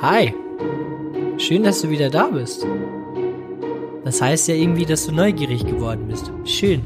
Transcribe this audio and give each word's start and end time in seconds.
Hi. 0.00 0.32
Schön, 1.38 1.64
dass 1.64 1.82
du 1.82 1.90
wieder 1.90 2.08
da 2.08 2.28
bist. 2.28 2.64
Das 4.04 4.22
heißt 4.22 4.46
ja 4.46 4.54
irgendwie, 4.54 4.86
dass 4.86 5.06
du 5.06 5.12
neugierig 5.12 5.66
geworden 5.66 6.06
bist. 6.06 6.30
Schön. 6.44 6.84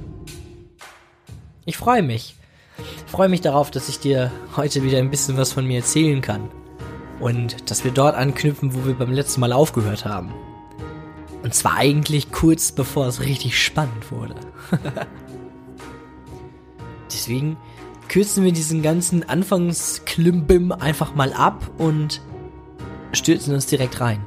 Ich 1.67 1.77
freue 1.77 2.03
mich. 2.03 2.37
Ich 2.79 3.13
freue 3.13 3.29
mich 3.29 3.43
darauf, 3.43 3.71
dass 3.71 3.91
ich 3.91 3.99
dir 3.99 4.33
heute 4.57 4.83
wieder 4.83 4.97
ein 4.97 5.11
bisschen 5.11 5.37
was 5.37 5.53
von 5.53 5.67
mir 5.67 5.81
erzählen 5.81 6.23
kann. 6.23 6.49
Und 7.21 7.71
dass 7.71 7.85
wir 7.85 7.91
dort 7.91 8.17
anknüpfen, 8.17 8.75
wo 8.75 8.87
wir 8.87 8.95
beim 8.95 9.13
letzten 9.13 9.43
Mal 9.43 9.53
aufgehört 9.53 10.07
haben. 10.07 10.33
Und 11.43 11.53
zwar 11.53 11.77
eigentlich 11.77 12.33
kurz 12.33 12.73
bevor 12.73 13.09
es 13.09 13.21
richtig 13.21 13.63
spannend 13.63 14.11
wurde. 14.11 14.37
Deswegen 17.13 17.59
kürzen 18.09 18.43
wir 18.43 18.53
diesen 18.53 18.81
ganzen 18.81 19.29
Anfangsklimbim 19.29 20.73
einfach 20.73 21.15
mal 21.15 21.35
ab 21.35 21.71
und 21.77 22.23
stürzen 23.23 23.55
uns 23.55 23.67
direkt 23.67 24.01
rein. 24.01 24.25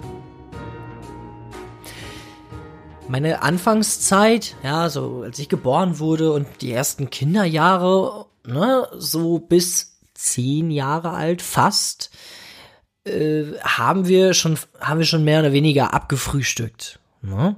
Meine 3.10 3.42
Anfangszeit, 3.42 4.56
ja, 4.64 4.90
so 4.90 5.22
als 5.24 5.38
ich 5.38 5.50
geboren 5.50 6.00
wurde 6.00 6.32
und 6.32 6.48
die 6.62 6.72
ersten 6.72 7.10
Kinderjahre, 7.10 8.26
ne, 8.46 8.88
so 8.98 9.40
bis 9.40 10.00
zehn 10.14 10.72
Jahre 10.72 11.12
alt 11.12 11.42
fast, 11.42 12.10
äh, 13.04 13.44
haben 13.62 14.08
wir 14.08 14.34
schon, 14.34 14.58
haben 14.80 15.00
wir 15.00 15.06
schon 15.06 15.26
mehr 15.26 15.42
oder 15.42 15.52
weniger 15.52 15.94
abgefrühstückt. 15.94 17.00
Ne? 17.22 17.58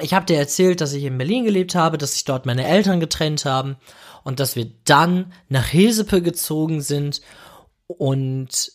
Ich 0.00 0.12
habe 0.12 0.26
dir 0.26 0.36
erzählt, 0.36 0.82
dass 0.82 0.92
ich 0.92 1.04
in 1.04 1.16
Berlin 1.16 1.44
gelebt 1.44 1.74
habe, 1.74 1.96
dass 1.96 2.12
sich 2.12 2.24
dort 2.24 2.44
meine 2.44 2.66
Eltern 2.66 3.00
getrennt 3.00 3.46
haben 3.46 3.76
und 4.22 4.38
dass 4.38 4.54
wir 4.54 4.70
dann 4.84 5.32
nach 5.48 5.66
Hilsepe 5.66 6.20
gezogen 6.20 6.82
sind 6.82 7.22
und 7.86 8.70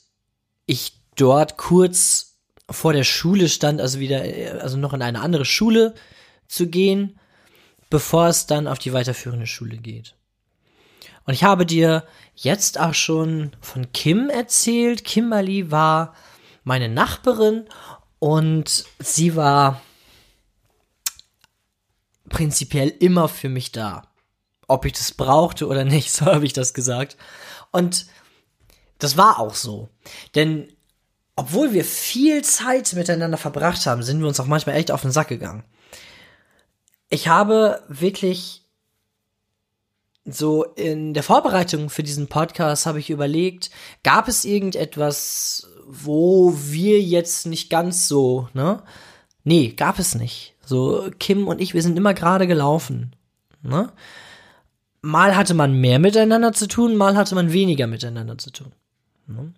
ich 0.65 1.00
dort 1.15 1.57
kurz 1.57 2.37
vor 2.69 2.93
der 2.93 3.03
Schule 3.03 3.49
stand, 3.49 3.81
also 3.81 3.99
wieder, 3.99 4.23
also 4.61 4.77
noch 4.77 4.93
in 4.93 5.01
eine 5.01 5.21
andere 5.21 5.45
Schule 5.45 5.93
zu 6.47 6.67
gehen, 6.67 7.19
bevor 7.89 8.27
es 8.27 8.47
dann 8.47 8.67
auf 8.67 8.79
die 8.79 8.93
weiterführende 8.93 9.47
Schule 9.47 9.77
geht. 9.77 10.15
Und 11.25 11.33
ich 11.33 11.43
habe 11.43 11.65
dir 11.65 12.05
jetzt 12.35 12.79
auch 12.79 12.93
schon 12.93 13.51
von 13.61 13.91
Kim 13.91 14.29
erzählt. 14.29 15.03
Kimberly 15.03 15.69
war 15.69 16.15
meine 16.63 16.89
Nachbarin 16.89 17.65
und 18.19 18.85
sie 18.99 19.35
war 19.35 19.81
prinzipiell 22.29 22.89
immer 22.89 23.27
für 23.27 23.49
mich 23.49 23.71
da 23.71 24.11
ob 24.71 24.85
ich 24.85 24.93
das 24.93 25.11
brauchte 25.11 25.67
oder 25.67 25.83
nicht, 25.83 26.11
so 26.13 26.25
habe 26.25 26.45
ich 26.45 26.53
das 26.53 26.73
gesagt. 26.73 27.17
Und 27.71 28.07
das 28.99 29.17
war 29.17 29.39
auch 29.39 29.53
so. 29.53 29.89
Denn 30.33 30.71
obwohl 31.41 31.73
wir 31.73 31.83
viel 31.83 32.43
Zeit 32.43 32.93
miteinander 32.93 33.37
verbracht 33.37 33.87
haben, 33.87 34.03
sind 34.03 34.19
wir 34.19 34.27
uns 34.27 34.39
auch 34.39 34.45
manchmal 34.45 34.75
echt 34.75 34.91
auf 34.91 35.01
den 35.01 35.09
Sack 35.11 35.27
gegangen. 35.27 35.63
Ich 37.09 37.27
habe 37.27 37.81
wirklich 37.87 38.61
so 40.23 40.63
in 40.63 41.15
der 41.15 41.23
Vorbereitung 41.23 41.89
für 41.89 42.03
diesen 42.03 42.27
Podcast 42.27 42.85
habe 42.85 42.99
ich 42.99 43.09
überlegt, 43.09 43.71
gab 44.03 44.27
es 44.27 44.45
irgendetwas, 44.45 45.67
wo 45.87 46.53
wir 46.55 47.01
jetzt 47.01 47.47
nicht 47.47 47.71
ganz 47.71 48.07
so, 48.07 48.47
ne? 48.53 48.83
Nee, 49.43 49.69
gab 49.69 49.97
es 49.97 50.13
nicht. 50.13 50.53
So, 50.63 51.09
Kim 51.17 51.47
und 51.47 51.59
ich, 51.59 51.73
wir 51.73 51.81
sind 51.81 51.97
immer 51.97 52.13
gerade 52.13 52.45
gelaufen, 52.45 53.15
ne? 53.63 53.91
mal 55.01 55.35
hatte 55.35 55.55
man 55.55 55.73
mehr 55.73 55.97
miteinander 55.97 56.53
zu 56.53 56.67
tun, 56.67 56.95
mal 56.95 57.17
hatte 57.17 57.33
man 57.33 57.51
weniger 57.51 57.87
miteinander 57.87 58.37
zu 58.37 58.51
tun. 58.51 58.71
Ne? 59.25 59.53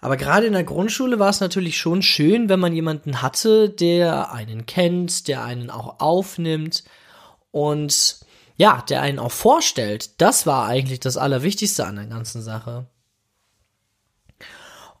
Aber 0.00 0.16
gerade 0.16 0.46
in 0.46 0.54
der 0.54 0.64
Grundschule 0.64 1.18
war 1.18 1.28
es 1.28 1.40
natürlich 1.40 1.78
schon 1.78 2.02
schön, 2.02 2.48
wenn 2.48 2.60
man 2.60 2.72
jemanden 2.72 3.20
hatte, 3.20 3.68
der 3.68 4.32
einen 4.32 4.66
kennt, 4.66 5.28
der 5.28 5.44
einen 5.44 5.70
auch 5.70 6.00
aufnimmt 6.00 6.84
und 7.50 8.20
ja, 8.56 8.82
der 8.88 9.02
einen 9.02 9.18
auch 9.18 9.32
vorstellt. 9.32 10.20
Das 10.20 10.46
war 10.46 10.66
eigentlich 10.66 11.00
das 11.00 11.16
Allerwichtigste 11.16 11.86
an 11.86 11.96
der 11.96 12.06
ganzen 12.06 12.42
Sache. 12.42 12.86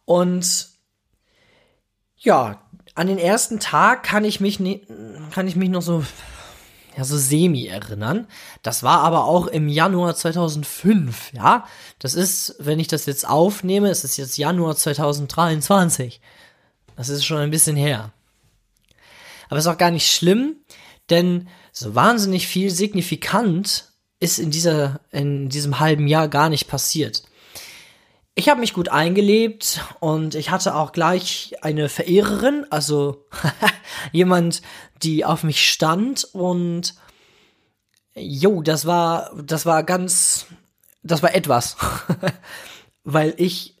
Und 0.04 0.68
ja, 2.16 2.62
an 2.94 3.06
den 3.06 3.18
ersten 3.18 3.60
Tag 3.60 4.02
kann 4.02 4.24
ich 4.24 4.40
mich, 4.40 4.58
kann 5.30 5.46
ich 5.46 5.56
mich 5.56 5.70
noch 5.70 5.82
so 5.82 6.04
ja, 6.96 7.04
so 7.04 7.16
semi 7.16 7.66
erinnern. 7.66 8.26
Das 8.62 8.82
war 8.82 9.00
aber 9.00 9.24
auch 9.24 9.46
im 9.46 9.68
Januar 9.68 10.14
2005, 10.16 11.32
ja. 11.32 11.64
Das 11.98 12.14
ist, 12.14 12.56
wenn 12.58 12.80
ich 12.80 12.88
das 12.88 13.06
jetzt 13.06 13.28
aufnehme, 13.28 13.90
es 13.90 14.04
ist 14.04 14.16
jetzt 14.16 14.36
Januar 14.36 14.76
2023. 14.76 16.20
Das 16.96 17.08
ist 17.08 17.24
schon 17.24 17.38
ein 17.38 17.50
bisschen 17.50 17.76
her. 17.76 18.12
Aber 19.48 19.58
ist 19.58 19.66
auch 19.66 19.78
gar 19.78 19.90
nicht 19.90 20.10
schlimm, 20.10 20.56
denn 21.10 21.48
so 21.72 21.94
wahnsinnig 21.94 22.46
viel 22.46 22.70
signifikant 22.70 23.86
ist 24.20 24.38
in 24.38 24.50
dieser, 24.50 25.00
in 25.10 25.48
diesem 25.48 25.80
halben 25.80 26.06
Jahr 26.06 26.28
gar 26.28 26.48
nicht 26.48 26.68
passiert. 26.68 27.22
Ich 28.40 28.48
habe 28.48 28.60
mich 28.60 28.72
gut 28.72 28.88
eingelebt 28.88 29.82
und 30.00 30.34
ich 30.34 30.50
hatte 30.50 30.74
auch 30.74 30.92
gleich 30.92 31.56
eine 31.60 31.90
Verehrerin, 31.90 32.64
also 32.70 33.26
jemand, 34.12 34.62
die 35.02 35.26
auf 35.26 35.42
mich 35.42 35.70
stand 35.70 36.24
und 36.32 36.94
jo, 38.14 38.62
das 38.62 38.86
war, 38.86 39.30
das 39.44 39.66
war 39.66 39.82
ganz, 39.82 40.46
das 41.02 41.22
war 41.22 41.34
etwas, 41.34 41.76
weil 43.04 43.34
ich 43.36 43.76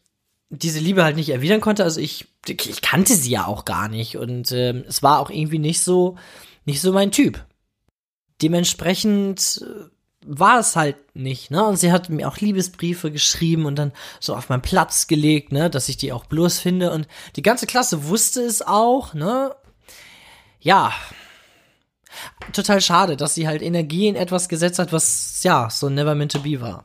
diese 0.50 0.78
Liebe 0.78 1.04
halt 1.04 1.16
nicht 1.16 1.30
erwidern 1.30 1.62
konnte. 1.62 1.82
Also 1.82 1.98
ich, 1.98 2.28
ich 2.46 2.82
kannte 2.82 3.14
sie 3.14 3.30
ja 3.30 3.46
auch 3.46 3.64
gar 3.64 3.88
nicht 3.88 4.18
und 4.18 4.52
ähm, 4.52 4.84
es 4.86 5.02
war 5.02 5.20
auch 5.20 5.30
irgendwie 5.30 5.58
nicht 5.58 5.80
so, 5.80 6.18
nicht 6.66 6.82
so 6.82 6.92
mein 6.92 7.12
Typ. 7.12 7.42
Dementsprechend 8.42 9.64
war 10.24 10.58
es 10.58 10.76
halt 10.76 10.96
nicht, 11.14 11.50
ne? 11.50 11.64
Und 11.64 11.76
sie 11.76 11.92
hat 11.92 12.10
mir 12.10 12.28
auch 12.28 12.36
Liebesbriefe 12.36 13.10
geschrieben 13.10 13.64
und 13.64 13.76
dann 13.76 13.92
so 14.20 14.34
auf 14.34 14.48
meinen 14.48 14.62
Platz 14.62 15.06
gelegt, 15.06 15.52
ne, 15.52 15.70
dass 15.70 15.88
ich 15.88 15.96
die 15.96 16.12
auch 16.12 16.26
bloß 16.26 16.58
finde 16.58 16.92
und 16.92 17.08
die 17.36 17.42
ganze 17.42 17.66
Klasse 17.66 18.06
wusste 18.06 18.42
es 18.42 18.62
auch, 18.62 19.14
ne? 19.14 19.54
Ja. 20.60 20.92
Total 22.52 22.80
schade, 22.80 23.16
dass 23.16 23.34
sie 23.34 23.46
halt 23.46 23.62
Energie 23.62 24.08
in 24.08 24.16
etwas 24.16 24.48
gesetzt 24.48 24.78
hat, 24.78 24.92
was 24.92 25.42
ja, 25.42 25.70
so 25.70 25.88
never 25.88 26.14
meant 26.14 26.32
to 26.32 26.40
be 26.40 26.60
war. 26.60 26.84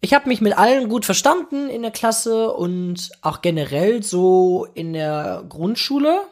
Ich 0.00 0.14
habe 0.14 0.28
mich 0.28 0.40
mit 0.40 0.56
allen 0.56 0.88
gut 0.88 1.04
verstanden 1.04 1.68
in 1.68 1.82
der 1.82 1.90
Klasse 1.90 2.52
und 2.52 3.10
auch 3.22 3.42
generell 3.42 4.02
so 4.02 4.66
in 4.74 4.92
der 4.92 5.44
Grundschule. 5.48 6.22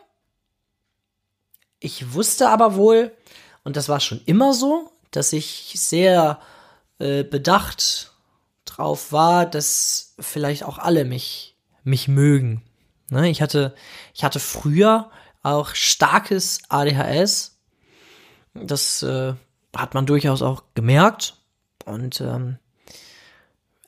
Ich 1.80 2.14
wusste 2.14 2.48
aber 2.48 2.76
wohl, 2.76 3.12
und 3.64 3.76
das 3.76 3.88
war 3.88 4.00
schon 4.00 4.20
immer 4.26 4.52
so, 4.52 4.90
dass 5.10 5.32
ich 5.32 5.72
sehr 5.76 6.38
äh, 6.98 7.24
bedacht 7.24 8.12
drauf 8.64 9.12
war, 9.12 9.46
dass 9.46 10.14
vielleicht 10.18 10.64
auch 10.64 10.78
alle 10.78 11.04
mich, 11.04 11.56
mich 11.82 12.08
mögen. 12.08 12.62
Ne? 13.10 13.28
Ich 13.28 13.42
hatte, 13.42 13.74
ich 14.14 14.24
hatte 14.24 14.40
früher 14.40 15.10
auch 15.42 15.74
starkes 15.74 16.60
ADHS. 16.68 17.58
Das 18.54 19.02
äh, 19.02 19.34
hat 19.74 19.94
man 19.94 20.06
durchaus 20.06 20.42
auch 20.42 20.64
gemerkt. 20.74 21.36
Und 21.84 22.20
ähm, 22.20 22.58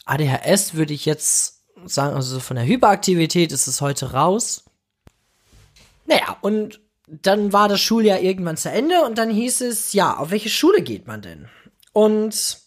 ADHS 0.05 0.75
würde 0.75 0.95
ich 0.95 1.07
jetzt 1.07 1.63
sagen, 1.85 2.15
also 2.15 2.41
von 2.41 2.57
der 2.57 2.67
Hyperaktivität 2.67 3.53
ist 3.53 3.67
es 3.67 3.81
heute 3.81 4.13
raus. 4.13 4.65
Naja, 6.07 6.37
und 6.41 6.81
dann 7.07 7.53
war 7.53 7.69
das 7.69 7.81
Schuljahr 7.81 8.21
irgendwann 8.21 8.57
zu 8.57 8.71
Ende 8.71 9.03
und 9.05 9.19
dann 9.19 9.31
hieß 9.31 9.61
es, 9.61 9.93
ja, 9.93 10.17
auf 10.17 10.31
welche 10.31 10.49
Schule 10.49 10.83
geht 10.83 11.07
man 11.07 11.23
denn? 11.23 11.49
Und 11.93 12.59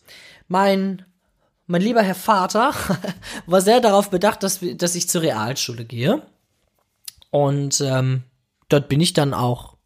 mein, 0.47 1.05
mein 1.67 1.81
lieber 1.81 2.01
Herr 2.01 2.15
Vater 2.15 2.73
war 3.45 3.61
sehr 3.61 3.81
darauf 3.81 4.09
bedacht, 4.09 4.43
dass, 4.43 4.59
dass 4.75 4.95
ich 4.95 5.09
zur 5.09 5.21
Realschule 5.21 5.85
gehe. 5.85 6.21
Und 7.31 7.81
ähm, 7.81 8.23
dort 8.69 8.87
bin 8.87 9.01
ich 9.01 9.13
dann 9.13 9.33
auch 9.33 9.77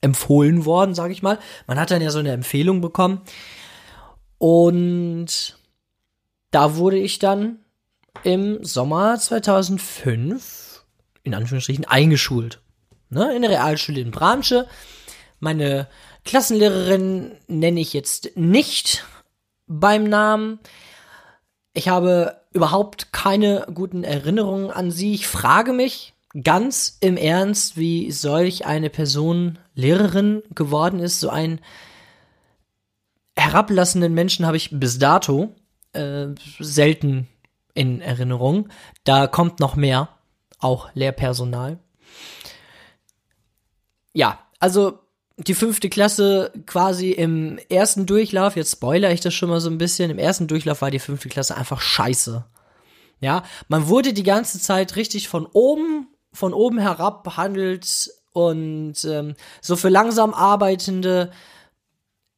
empfohlen 0.00 0.64
worden, 0.64 0.94
sage 0.94 1.12
ich 1.12 1.22
mal. 1.22 1.38
Man 1.66 1.78
hat 1.78 1.90
dann 1.90 2.02
ja 2.02 2.10
so 2.10 2.18
eine 2.18 2.32
Empfehlung 2.32 2.80
bekommen. 2.80 3.20
Und 4.38 5.58
da 6.50 6.76
wurde 6.76 6.98
ich 6.98 7.18
dann 7.18 7.60
im 8.24 8.64
Sommer 8.64 9.18
2005 9.18 10.84
in 11.22 11.34
Anführungsstrichen 11.34 11.84
eingeschult 11.84 12.60
ne, 13.12 13.34
in 13.34 13.42
der 13.42 13.50
Realschule 13.50 14.00
in 14.00 14.10
Bramsche. 14.10 14.66
Meine 15.38 15.88
Klassenlehrerin 16.24 17.32
nenne 17.46 17.80
ich 17.80 17.92
jetzt 17.92 18.36
nicht 18.36 19.04
beim 19.66 20.04
Namen. 20.04 20.60
Ich 21.74 21.88
habe 21.88 22.40
überhaupt 22.52 23.12
keine 23.12 23.66
guten 23.72 24.04
Erinnerungen 24.04 24.70
an 24.70 24.90
sie. 24.90 25.14
Ich 25.14 25.26
frage 25.26 25.72
mich 25.72 26.14
ganz 26.42 26.98
im 27.00 27.16
Ernst, 27.16 27.76
wie 27.76 28.10
solch 28.10 28.66
eine 28.66 28.90
Person 28.90 29.58
Lehrerin 29.74 30.42
geworden 30.54 31.00
ist. 31.00 31.20
So 31.20 31.28
einen 31.28 31.60
herablassenden 33.36 34.14
Menschen 34.14 34.46
habe 34.46 34.56
ich 34.56 34.70
bis 34.72 34.98
dato 34.98 35.54
äh, 35.92 36.28
selten 36.58 37.28
in 37.74 38.00
Erinnerung. 38.00 38.68
Da 39.04 39.26
kommt 39.26 39.60
noch 39.60 39.76
mehr, 39.76 40.08
auch 40.58 40.90
Lehrpersonal. 40.94 41.78
Ja, 44.12 44.38
also 44.58 44.98
die 45.38 45.54
fünfte 45.54 45.88
Klasse 45.88 46.52
quasi 46.66 47.10
im 47.10 47.58
ersten 47.68 48.06
Durchlauf, 48.06 48.56
jetzt 48.56 48.72
spoiler 48.72 49.10
ich 49.12 49.20
das 49.20 49.34
schon 49.34 49.48
mal 49.48 49.60
so 49.60 49.70
ein 49.70 49.78
bisschen, 49.78 50.10
im 50.10 50.18
ersten 50.18 50.46
Durchlauf 50.46 50.82
war 50.82 50.90
die 50.90 50.98
fünfte 50.98 51.28
Klasse 51.28 51.56
einfach 51.56 51.80
scheiße. 51.80 52.44
Ja, 53.20 53.44
man 53.68 53.88
wurde 53.88 54.12
die 54.12 54.24
ganze 54.24 54.60
Zeit 54.60 54.96
richtig 54.96 55.28
von 55.28 55.46
oben, 55.46 56.08
von 56.32 56.52
oben 56.52 56.78
herab 56.78 57.24
behandelt 57.24 58.10
und 58.32 59.04
ähm, 59.04 59.34
so 59.60 59.76
für 59.76 59.88
langsam 59.88 60.34
Arbeitende, 60.34 61.30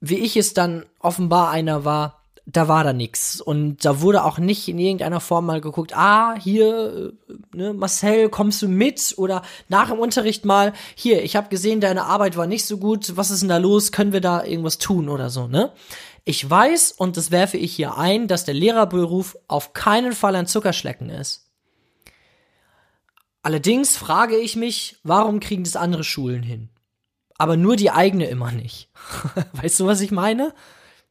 wie 0.01 0.19
ich 0.19 0.37
es 0.37 0.55
dann 0.55 0.85
offenbar 0.99 1.51
einer 1.51 1.85
war, 1.85 2.24
da 2.47 2.69
war 2.69 2.85
da 2.85 2.93
nix. 2.93 3.41
Und 3.41 3.85
da 3.85 4.01
wurde 4.01 4.25
auch 4.25 4.39
nicht 4.39 4.69
in 4.69 4.79
irgendeiner 4.79 5.21
Form 5.21 5.47
mal 5.47 5.61
geguckt, 5.61 5.97
ah, 5.97 6.35
hier, 6.39 7.15
äh, 7.29 7.57
ne, 7.57 7.73
Marcel, 7.73 8.29
kommst 8.29 8.61
du 8.63 8.69
mit? 8.69 9.15
Oder 9.17 9.43
nach 9.69 9.89
dem 9.89 9.99
Unterricht 9.99 10.45
mal, 10.45 10.73
hier, 10.95 11.23
ich 11.23 11.37
habe 11.37 11.49
gesehen, 11.49 11.81
deine 11.81 12.05
Arbeit 12.05 12.37
war 12.37 12.47
nicht 12.47 12.67
so 12.67 12.79
gut, 12.79 13.17
was 13.17 13.31
ist 13.31 13.41
denn 13.41 13.49
da 13.49 13.57
los? 13.57 13.93
Können 13.93 14.13
wir 14.13 14.21
da 14.21 14.45
irgendwas 14.45 14.79
tun 14.79 15.09
oder 15.09 15.31
so, 15.31 15.47
ne? 15.47 15.73
Ich 16.27 16.49
weiß, 16.49 16.93
und 16.93 17.17
das 17.17 17.31
werfe 17.31 17.59
ich 17.59 17.75
hier 17.77 17.99
ein, 17.99 18.29
dass 18.29 18.45
der 18.45 18.55
Lehrerberuf 18.55 19.37
auf 19.47 19.75
keinen 19.75 20.13
Fall 20.13 20.35
ein 20.37 20.47
Zuckerschlecken 20.47 21.11
ist. 21.11 21.51
Allerdings 23.43 23.99
frage 23.99 24.37
ich 24.39 24.57
mich, 24.57 24.97
warum 25.03 25.39
kriegen 25.39 25.65
das 25.65 25.77
andere 25.77 26.03
Schulen 26.03 26.43
hin? 26.43 26.71
Aber 27.37 27.59
nur 27.59 27.77
die 27.77 27.91
eigene 27.91 28.27
immer 28.27 28.53
nicht. 28.53 28.89
weißt 29.53 29.81
du, 29.81 29.87
was 29.87 30.01
ich 30.01 30.13
meine? 30.13 30.55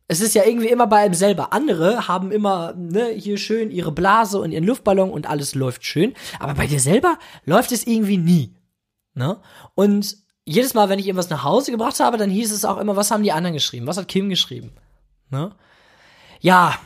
Es 0.08 0.22
ist 0.22 0.36
ja 0.36 0.44
irgendwie 0.44 0.68
immer 0.68 0.88
bei 0.88 0.98
einem 0.98 1.14
selber. 1.14 1.54
Andere 1.54 2.08
haben 2.08 2.32
immer, 2.32 2.74
ne, 2.74 3.10
hier 3.10 3.38
schön 3.38 3.72
ihre 3.72 3.92
Blase 3.92 4.40
und 4.40 4.52
ihren 4.52 4.66
Luftballon 4.66 5.10
und 5.12 5.28
alles 5.28 5.56
läuft 5.56 5.86
schön. 5.86 6.14
Aber 6.40 6.54
bei 6.56 6.68
dir 6.68 6.80
selber 6.80 7.18
läuft 7.46 7.72
es 7.72 7.88
irgendwie 7.88 8.18
nie. 8.18 8.54
Ne? 9.14 9.40
Und 9.76 10.18
jedes 10.46 10.74
Mal, 10.74 10.90
wenn 10.90 11.00
ich 11.00 11.08
irgendwas 11.08 11.30
nach 11.30 11.44
Hause 11.44 11.72
gebracht 11.72 12.00
habe, 12.00 12.18
dann 12.18 12.30
hieß 12.30 12.52
es 12.52 12.66
auch 12.66 12.78
immer, 12.78 12.96
was 12.96 13.12
haben 13.12 13.24
die 13.24 13.32
anderen 13.32 13.54
geschrieben? 13.54 13.88
Was 13.88 13.98
hat 13.98 14.08
Kim 14.10 14.30
geschrieben? 14.30 14.74
Ne? 15.30 15.56
Ja, 16.42 16.78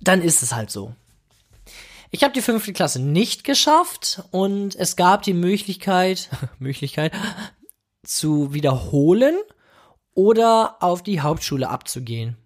dann 0.00 0.22
ist 0.22 0.42
es 0.42 0.54
halt 0.54 0.70
so. 0.70 0.94
Ich 2.10 2.22
habe 2.22 2.32
die 2.32 2.40
fünfte 2.40 2.72
Klasse 2.72 3.02
nicht 3.02 3.44
geschafft 3.44 4.22
und 4.30 4.74
es 4.76 4.96
gab 4.96 5.22
die 5.22 5.34
Möglichkeit, 5.34 6.30
Möglichkeit 6.58 7.12
zu 8.06 8.54
wiederholen 8.54 9.36
oder 10.16 10.82
auf 10.82 11.02
die 11.02 11.20
Hauptschule 11.20 11.68
abzugehen. 11.68 12.36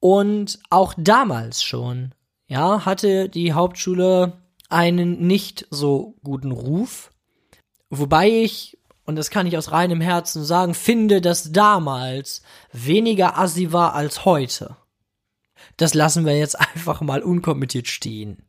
Und 0.00 0.58
auch 0.68 0.92
damals 0.98 1.62
schon, 1.62 2.14
ja, 2.46 2.84
hatte 2.84 3.30
die 3.30 3.54
Hauptschule 3.54 4.42
einen 4.68 5.26
nicht 5.26 5.66
so 5.70 6.16
guten 6.22 6.50
Ruf, 6.50 7.10
wobei 7.88 8.28
ich, 8.28 8.76
und 9.06 9.16
das 9.16 9.30
kann 9.30 9.46
ich 9.46 9.56
aus 9.56 9.70
reinem 9.72 10.02
Herzen 10.02 10.44
sagen, 10.44 10.74
finde, 10.74 11.22
dass 11.22 11.52
damals 11.52 12.42
weniger 12.72 13.38
assi 13.38 13.72
war 13.72 13.94
als 13.94 14.26
heute. 14.26 14.76
Das 15.76 15.94
lassen 15.94 16.26
wir 16.26 16.36
jetzt 16.36 16.58
einfach 16.74 17.00
mal 17.00 17.22
unkommentiert 17.22 17.88
stehen. 17.88 18.42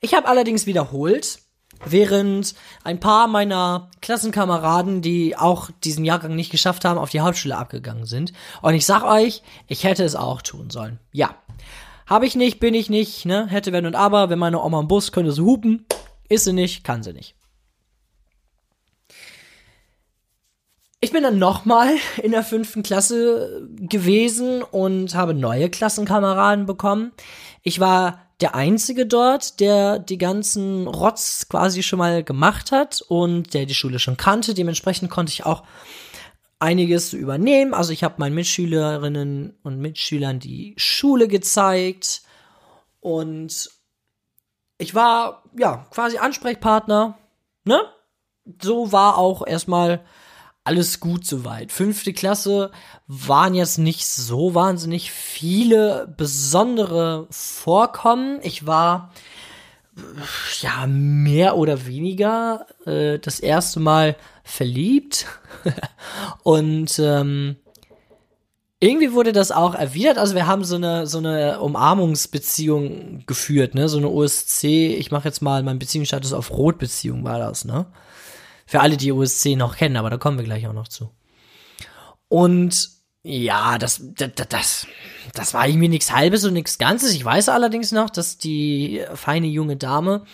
Ich 0.00 0.14
habe 0.14 0.28
allerdings 0.28 0.66
wiederholt, 0.66 1.40
Während 1.84 2.54
ein 2.84 3.00
paar 3.00 3.28
meiner 3.28 3.90
Klassenkameraden, 4.00 5.02
die 5.02 5.36
auch 5.36 5.70
diesen 5.84 6.04
Jahrgang 6.04 6.34
nicht 6.34 6.50
geschafft 6.50 6.84
haben, 6.84 6.98
auf 6.98 7.10
die 7.10 7.20
Hauptschule 7.20 7.56
abgegangen 7.56 8.06
sind. 8.06 8.32
Und 8.62 8.74
ich 8.74 8.86
sag 8.86 9.04
euch, 9.04 9.42
ich 9.66 9.84
hätte 9.84 10.04
es 10.04 10.16
auch 10.16 10.42
tun 10.42 10.70
sollen. 10.70 10.98
Ja. 11.12 11.34
Habe 12.06 12.26
ich 12.26 12.36
nicht, 12.36 12.60
bin 12.60 12.74
ich 12.74 12.88
nicht, 12.88 13.24
ne? 13.26 13.48
Hätte, 13.48 13.72
wenn 13.72 13.86
und 13.86 13.96
aber. 13.96 14.30
Wenn 14.30 14.38
meine 14.38 14.62
Oma 14.62 14.80
im 14.80 14.88
Bus 14.88 15.12
könnte 15.12 15.32
sie 15.32 15.42
hupen. 15.42 15.84
Ist 16.28 16.44
sie 16.44 16.52
nicht, 16.52 16.84
kann 16.84 17.02
sie 17.02 17.12
nicht. 17.12 17.34
Ich 21.00 21.12
bin 21.12 21.22
dann 21.22 21.38
nochmal 21.38 21.94
in 22.22 22.32
der 22.32 22.42
fünften 22.42 22.82
Klasse 22.82 23.68
gewesen 23.78 24.62
und 24.62 25.14
habe 25.14 25.34
neue 25.34 25.68
Klassenkameraden 25.68 26.66
bekommen. 26.66 27.12
Ich 27.62 27.80
war 27.80 28.25
der 28.40 28.54
Einzige 28.54 29.06
dort, 29.06 29.60
der 29.60 29.98
die 29.98 30.18
ganzen 30.18 30.86
Rotz 30.86 31.48
quasi 31.48 31.82
schon 31.82 31.98
mal 31.98 32.22
gemacht 32.22 32.70
hat 32.70 33.02
und 33.08 33.54
der 33.54 33.66
die 33.66 33.74
Schule 33.74 33.98
schon 33.98 34.16
kannte. 34.16 34.52
Dementsprechend 34.52 35.10
konnte 35.10 35.32
ich 35.32 35.46
auch 35.46 35.62
einiges 36.58 37.12
übernehmen. 37.12 37.72
Also 37.74 37.92
ich 37.92 38.04
habe 38.04 38.16
meinen 38.18 38.34
Mitschülerinnen 38.34 39.58
und 39.62 39.78
Mitschülern 39.78 40.38
die 40.38 40.74
Schule 40.76 41.28
gezeigt 41.28 42.22
und 43.00 43.70
ich 44.78 44.94
war 44.94 45.42
ja 45.58 45.86
quasi 45.90 46.18
Ansprechpartner. 46.18 47.18
Ne? 47.64 47.80
So 48.60 48.92
war 48.92 49.16
auch 49.16 49.46
erstmal 49.46 50.04
alles 50.66 50.98
gut 50.98 51.24
soweit. 51.24 51.70
Fünfte 51.70 52.12
Klasse 52.12 52.72
waren 53.06 53.54
jetzt 53.54 53.78
nicht 53.78 54.06
so 54.06 54.54
wahnsinnig 54.54 55.12
viele 55.12 56.12
besondere 56.16 57.28
Vorkommen. 57.30 58.40
Ich 58.42 58.66
war 58.66 59.12
ja 60.60 60.86
mehr 60.88 61.56
oder 61.56 61.86
weniger 61.86 62.66
äh, 62.84 63.18
das 63.18 63.38
erste 63.40 63.80
Mal 63.80 64.16
verliebt 64.42 65.26
und 66.42 66.98
ähm, 66.98 67.56
irgendwie 68.78 69.12
wurde 69.12 69.32
das 69.32 69.52
auch 69.52 69.74
erwidert. 69.74 70.18
Also 70.18 70.34
wir 70.34 70.46
haben 70.46 70.64
so 70.64 70.76
eine 70.76 71.06
so 71.06 71.18
eine 71.18 71.60
Umarmungsbeziehung 71.60 73.24
geführt, 73.26 73.74
ne, 73.74 73.88
so 73.88 73.98
eine 73.98 74.10
OSC. 74.10 74.64
Ich 74.64 75.10
mache 75.10 75.28
jetzt 75.28 75.42
mal 75.42 75.62
meinen 75.62 75.78
Beziehungsstatus 75.78 76.32
auf 76.32 76.50
Rotbeziehung 76.50 77.24
war 77.24 77.38
das, 77.38 77.64
ne? 77.64 77.86
Für 78.66 78.80
alle, 78.80 78.96
die 78.96 79.12
OSC 79.12 79.56
noch 79.56 79.76
kennen, 79.76 79.96
aber 79.96 80.10
da 80.10 80.18
kommen 80.18 80.38
wir 80.38 80.44
gleich 80.44 80.66
auch 80.66 80.72
noch 80.72 80.88
zu. 80.88 81.10
Und 82.28 82.90
ja, 83.22 83.78
das, 83.78 84.00
das, 84.14 84.30
das, 84.48 84.86
das 85.34 85.54
war 85.54 85.66
irgendwie 85.66 85.88
nichts 85.88 86.12
Halbes 86.12 86.44
und 86.44 86.52
nichts 86.52 86.78
Ganzes. 86.78 87.12
Ich 87.12 87.24
weiß 87.24 87.48
allerdings 87.48 87.92
noch, 87.92 88.10
dass 88.10 88.38
die 88.38 89.02
feine 89.14 89.46
junge 89.48 89.76
Dame 89.76 90.24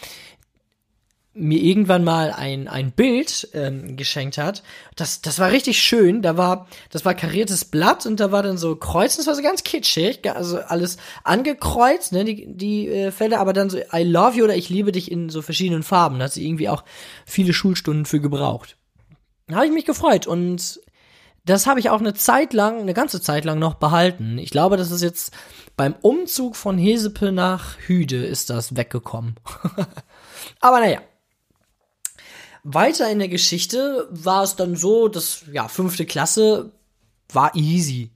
mir 1.34 1.62
irgendwann 1.62 2.04
mal 2.04 2.30
ein, 2.30 2.68
ein 2.68 2.92
Bild 2.92 3.48
ähm, 3.54 3.96
geschenkt 3.96 4.36
hat. 4.36 4.62
Das, 4.96 5.22
das 5.22 5.38
war 5.38 5.50
richtig 5.50 5.80
schön. 5.80 6.20
Da 6.20 6.36
war, 6.36 6.66
das 6.90 7.04
war 7.04 7.14
kariertes 7.14 7.64
Blatt 7.64 8.04
und 8.04 8.20
da 8.20 8.32
war 8.32 8.42
dann 8.42 8.58
so 8.58 8.76
Kreuzen, 8.76 9.18
das 9.18 9.26
war 9.26 9.34
so 9.34 9.42
ganz 9.42 9.62
kitschig, 9.64 10.30
also 10.30 10.58
alles 10.58 10.98
angekreuzt, 11.24 12.12
ne, 12.12 12.24
die, 12.24 12.46
die 12.54 12.88
äh, 12.88 13.10
Felder, 13.10 13.40
aber 13.40 13.54
dann 13.54 13.70
so 13.70 13.78
I 13.78 14.02
love 14.02 14.36
you 14.36 14.44
oder 14.44 14.56
ich 14.56 14.68
liebe 14.68 14.92
dich 14.92 15.10
in 15.10 15.30
so 15.30 15.40
verschiedenen 15.40 15.82
Farben. 15.82 16.18
Da 16.18 16.26
hat 16.26 16.32
sie 16.32 16.46
irgendwie 16.46 16.68
auch 16.68 16.84
viele 17.24 17.54
Schulstunden 17.54 18.04
für 18.04 18.20
gebraucht. 18.20 18.76
Da 19.48 19.56
habe 19.56 19.66
ich 19.66 19.72
mich 19.72 19.86
gefreut 19.86 20.26
und 20.26 20.80
das 21.44 21.66
habe 21.66 21.80
ich 21.80 21.90
auch 21.90 22.00
eine 22.00 22.14
Zeit 22.14 22.52
lang, 22.52 22.80
eine 22.80 22.94
ganze 22.94 23.20
Zeit 23.20 23.44
lang 23.44 23.58
noch 23.58 23.74
behalten. 23.74 24.38
Ich 24.38 24.50
glaube, 24.50 24.76
das 24.76 24.90
ist 24.90 25.02
jetzt 25.02 25.32
beim 25.76 25.94
Umzug 26.02 26.56
von 26.56 26.76
Hesepe 26.78 27.32
nach 27.32 27.78
Hüde 27.78 28.24
ist 28.24 28.50
das 28.50 28.76
weggekommen. 28.76 29.36
aber 30.60 30.80
naja. 30.80 31.00
Weiter 32.62 33.10
in 33.10 33.18
der 33.18 33.28
Geschichte 33.28 34.08
war 34.10 34.42
es 34.42 34.56
dann 34.56 34.76
so, 34.76 35.08
dass, 35.08 35.44
ja, 35.52 35.68
fünfte 35.68 36.06
Klasse 36.06 36.72
war 37.32 37.54
easy. 37.54 38.10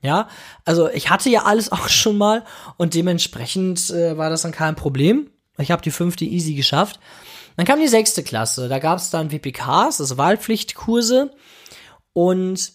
Ja, 0.00 0.28
also 0.64 0.88
ich 0.88 1.10
hatte 1.10 1.30
ja 1.30 1.44
alles 1.44 1.70
auch 1.72 1.88
schon 1.88 2.18
mal 2.18 2.44
und 2.76 2.94
dementsprechend 2.94 3.90
äh, 3.90 4.16
war 4.16 4.30
das 4.30 4.42
dann 4.42 4.52
kein 4.52 4.76
Problem. 4.76 5.30
Ich 5.58 5.70
habe 5.70 5.82
die 5.82 5.90
fünfte 5.90 6.24
easy 6.24 6.54
geschafft. 6.54 6.98
Dann 7.56 7.66
kam 7.66 7.78
die 7.78 7.88
sechste 7.88 8.22
Klasse, 8.22 8.68
da 8.68 8.78
gab 8.78 8.98
es 8.98 9.10
dann 9.10 9.30
WPKs, 9.30 10.00
also 10.00 10.16
Wahlpflichtkurse 10.16 11.30
und 12.14 12.72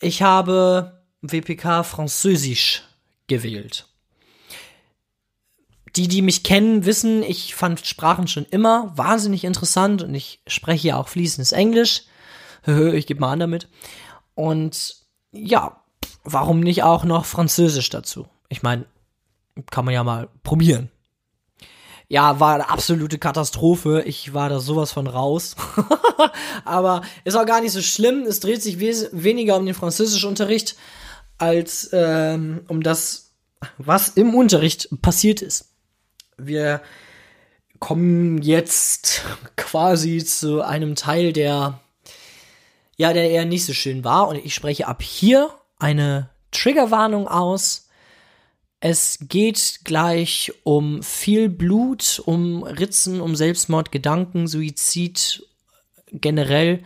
ich 0.00 0.22
habe 0.22 1.02
WPK 1.20 1.82
Französisch 1.82 2.84
gewählt 3.26 3.89
die, 5.96 6.08
die 6.08 6.22
mich 6.22 6.44
kennen, 6.44 6.84
wissen, 6.84 7.22
ich 7.22 7.54
fand 7.54 7.86
Sprachen 7.86 8.28
schon 8.28 8.46
immer 8.50 8.92
wahnsinnig 8.96 9.44
interessant 9.44 10.02
und 10.02 10.14
ich 10.14 10.40
spreche 10.46 10.88
ja 10.88 10.96
auch 10.96 11.08
fließendes 11.08 11.52
Englisch. 11.52 12.04
ich 12.66 13.06
gebe 13.06 13.20
mal 13.20 13.32
an 13.32 13.40
damit. 13.40 13.68
Und 14.34 14.96
ja, 15.32 15.82
warum 16.24 16.60
nicht 16.60 16.82
auch 16.82 17.04
noch 17.04 17.24
Französisch 17.24 17.90
dazu? 17.90 18.26
Ich 18.48 18.62
meine, 18.62 18.84
kann 19.70 19.84
man 19.84 19.94
ja 19.94 20.04
mal 20.04 20.28
probieren. 20.42 20.90
Ja, 22.08 22.40
war 22.40 22.54
eine 22.54 22.70
absolute 22.70 23.18
Katastrophe. 23.18 24.02
Ich 24.04 24.34
war 24.34 24.48
da 24.48 24.58
sowas 24.58 24.90
von 24.90 25.06
raus. 25.06 25.54
Aber 26.64 27.02
ist 27.24 27.36
auch 27.36 27.46
gar 27.46 27.60
nicht 27.60 27.72
so 27.72 27.82
schlimm. 27.82 28.22
Es 28.22 28.40
dreht 28.40 28.62
sich 28.62 28.80
weniger 28.80 29.56
um 29.56 29.64
den 29.64 29.76
Französischunterricht 29.76 30.76
als 31.38 31.88
ähm, 31.92 32.62
um 32.66 32.82
das, 32.82 33.32
was 33.78 34.08
im 34.08 34.34
Unterricht 34.34 34.88
passiert 35.02 35.40
ist 35.40 35.70
wir 36.46 36.82
kommen 37.78 38.42
jetzt 38.42 39.22
quasi 39.56 40.24
zu 40.24 40.62
einem 40.62 40.94
Teil, 40.94 41.32
der 41.32 41.80
ja, 43.00 43.14
der 43.14 43.30
eher 43.30 43.46
nicht 43.46 43.64
so 43.64 43.72
schön 43.72 44.04
war 44.04 44.28
und 44.28 44.36
ich 44.36 44.54
spreche 44.54 44.86
ab 44.86 45.02
hier 45.02 45.48
eine 45.78 46.28
Triggerwarnung 46.50 47.28
aus. 47.28 47.88
Es 48.78 49.20
geht 49.22 49.80
gleich 49.84 50.52
um 50.64 51.02
viel 51.02 51.48
Blut, 51.48 52.22
um 52.26 52.62
Ritzen, 52.62 53.22
um 53.22 53.34
Selbstmordgedanken, 53.36 54.46
Suizid 54.46 55.46
generell. 56.12 56.82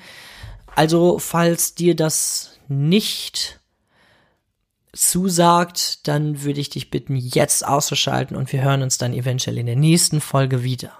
Also, 0.76 1.18
falls 1.18 1.74
dir 1.74 1.96
das 1.96 2.60
nicht 2.68 3.58
zusagt, 4.94 6.06
dann 6.08 6.42
würde 6.42 6.60
ich 6.60 6.70
dich 6.70 6.90
bitten, 6.90 7.16
jetzt 7.16 7.66
auszuschalten 7.66 8.36
und 8.36 8.52
wir 8.52 8.62
hören 8.62 8.82
uns 8.82 8.98
dann 8.98 9.12
eventuell 9.12 9.58
in 9.58 9.66
der 9.66 9.76
nächsten 9.76 10.20
Folge 10.20 10.62
wieder. 10.62 10.92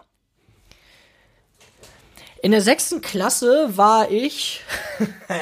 In 2.43 2.51
der 2.51 2.61
sechsten 2.61 3.01
Klasse 3.01 3.77
war 3.77 4.11
ich, 4.11 4.63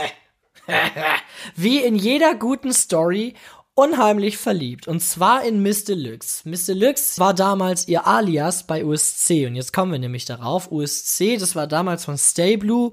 wie 1.56 1.80
in 1.80 1.97
jeder 1.97 2.35
guten 2.35 2.73
Story, 2.73 3.35
unheimlich 3.75 4.38
verliebt. 4.38 4.87
Und 4.87 5.00
zwar 5.00 5.44
in 5.44 5.62
Miss 5.62 5.85
Deluxe. 5.85 6.49
Miss 6.49 6.66
Deluxe 6.66 7.18
war 7.18 7.35
damals 7.35 7.88
ihr 7.88 8.06
Alias 8.06 8.66
bei 8.66 8.85
USC. 8.85 9.47
Und 9.47 9.56
jetzt 9.56 9.73
kommen 9.73 9.92
wir 9.92 9.99
nämlich 9.99 10.26
darauf. 10.26 10.71
USC, 10.71 11.38
das 11.38 11.56
war 11.56 11.66
damals 11.66 12.04
von 12.04 12.18
Stay 12.18 12.56
Blue 12.56 12.92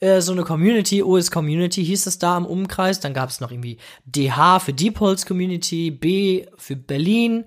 äh, 0.00 0.20
so 0.20 0.32
eine 0.32 0.44
Community, 0.44 1.02
OS 1.02 1.30
Community 1.30 1.84
hieß 1.84 2.06
es 2.06 2.18
da 2.18 2.36
im 2.36 2.46
Umkreis. 2.46 3.00
Dann 3.00 3.14
gab 3.14 3.30
es 3.30 3.40
noch 3.40 3.50
irgendwie 3.50 3.78
DH 4.04 4.60
für 4.60 4.72
Deep 4.72 4.94
Pulse 4.94 5.26
Community, 5.26 5.90
B 5.90 6.46
für 6.56 6.76
Berlin, 6.76 7.44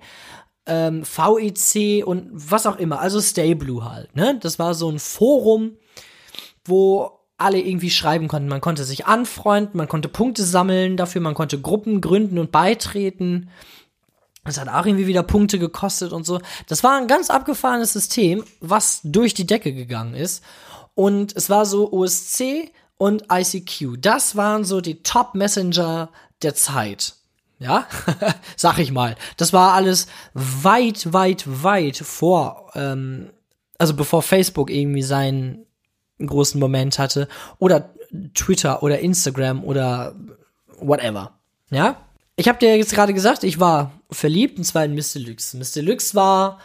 ähm, 0.66 1.02
VEC 1.04 2.06
und 2.06 2.28
was 2.32 2.66
auch 2.66 2.76
immer. 2.76 3.00
Also 3.00 3.20
Stay 3.20 3.54
Blue 3.54 3.84
halt. 3.84 4.14
Ne? 4.14 4.38
Das 4.40 4.58
war 4.58 4.74
so 4.74 4.90
ein 4.90 4.98
Forum, 4.98 5.76
wo 6.64 7.18
alle 7.38 7.58
irgendwie 7.58 7.90
schreiben 7.90 8.28
konnten. 8.28 8.48
Man 8.48 8.60
konnte 8.60 8.84
sich 8.84 9.06
anfreunden, 9.06 9.76
man 9.76 9.88
konnte 9.88 10.08
Punkte 10.08 10.44
sammeln 10.44 10.96
dafür, 10.96 11.20
man 11.20 11.34
konnte 11.34 11.60
Gruppen 11.60 12.00
gründen 12.00 12.38
und 12.38 12.52
beitreten. 12.52 13.50
Das 14.44 14.60
hat 14.60 14.68
auch 14.68 14.86
irgendwie 14.86 15.06
wieder 15.06 15.22
Punkte 15.22 15.58
gekostet 15.58 16.12
und 16.12 16.24
so. 16.24 16.40
Das 16.68 16.84
war 16.84 16.98
ein 16.98 17.06
ganz 17.06 17.30
abgefahrenes 17.30 17.92
System, 17.92 18.44
was 18.60 19.00
durch 19.04 19.34
die 19.34 19.46
Decke 19.46 19.72
gegangen 19.72 20.14
ist. 20.14 20.42
Und 20.94 21.34
es 21.36 21.48
war 21.50 21.66
so 21.66 21.92
OSC 21.92 22.72
und 22.98 23.24
ICQ. 23.32 24.00
Das 24.00 24.36
waren 24.36 24.64
so 24.64 24.80
die 24.80 25.02
Top-Messenger 25.02 26.10
der 26.42 26.54
Zeit. 26.54 27.14
Ja, 27.58 27.86
sag 28.56 28.78
ich 28.78 28.90
mal. 28.90 29.16
Das 29.36 29.52
war 29.52 29.74
alles 29.74 30.08
weit, 30.34 31.12
weit, 31.12 31.44
weit 31.46 31.96
vor, 31.96 32.72
ähm, 32.74 33.30
also 33.78 33.94
bevor 33.94 34.22
Facebook 34.22 34.70
irgendwie 34.70 35.02
seinen 35.02 35.64
großen 36.18 36.60
Moment 36.60 36.98
hatte. 36.98 37.28
Oder 37.58 37.90
Twitter 38.34 38.82
oder 38.82 38.98
Instagram 38.98 39.64
oder 39.64 40.14
whatever. 40.78 41.38
Ja? 41.70 41.96
Ich 42.36 42.48
habe 42.48 42.58
dir 42.58 42.76
jetzt 42.76 42.94
gerade 42.94 43.14
gesagt, 43.14 43.44
ich 43.44 43.60
war 43.60 43.92
verliebt 44.10 44.58
und 44.58 44.64
zwar 44.64 44.84
in 44.84 44.94
Mr. 44.94 45.20
Lux. 45.20 45.54
Mr. 45.54 45.82
Lux 45.82 46.14
war 46.14 46.58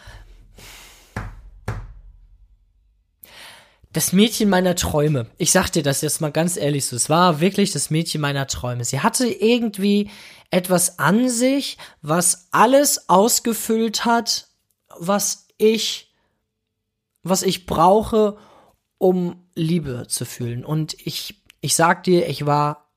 das 3.92 4.12
Mädchen 4.12 4.48
meiner 4.48 4.74
Träume. 4.74 5.26
Ich 5.38 5.50
sag 5.50 5.70
dir 5.70 5.82
das 5.82 6.02
jetzt 6.02 6.20
mal 6.20 6.30
ganz 6.30 6.56
ehrlich 6.56 6.86
so. 6.86 6.96
Es 6.96 7.08
war 7.08 7.40
wirklich 7.40 7.72
das 7.72 7.90
Mädchen 7.90 8.20
meiner 8.20 8.46
Träume. 8.46 8.84
Sie 8.84 9.00
hatte 9.00 9.26
irgendwie 9.26 10.10
etwas 10.50 10.98
an 10.98 11.28
sich, 11.28 11.78
was 12.02 12.48
alles 12.50 13.08
ausgefüllt 13.08 14.04
hat, 14.04 14.48
was 14.98 15.48
ich, 15.56 16.12
was 17.22 17.42
ich 17.42 17.66
brauche, 17.66 18.36
um 18.98 19.44
Liebe 19.54 20.06
zu 20.08 20.24
fühlen. 20.24 20.64
Und 20.64 20.94
ich, 21.04 21.42
ich 21.60 21.74
sag 21.74 22.04
dir, 22.04 22.28
ich 22.28 22.46
war 22.46 22.90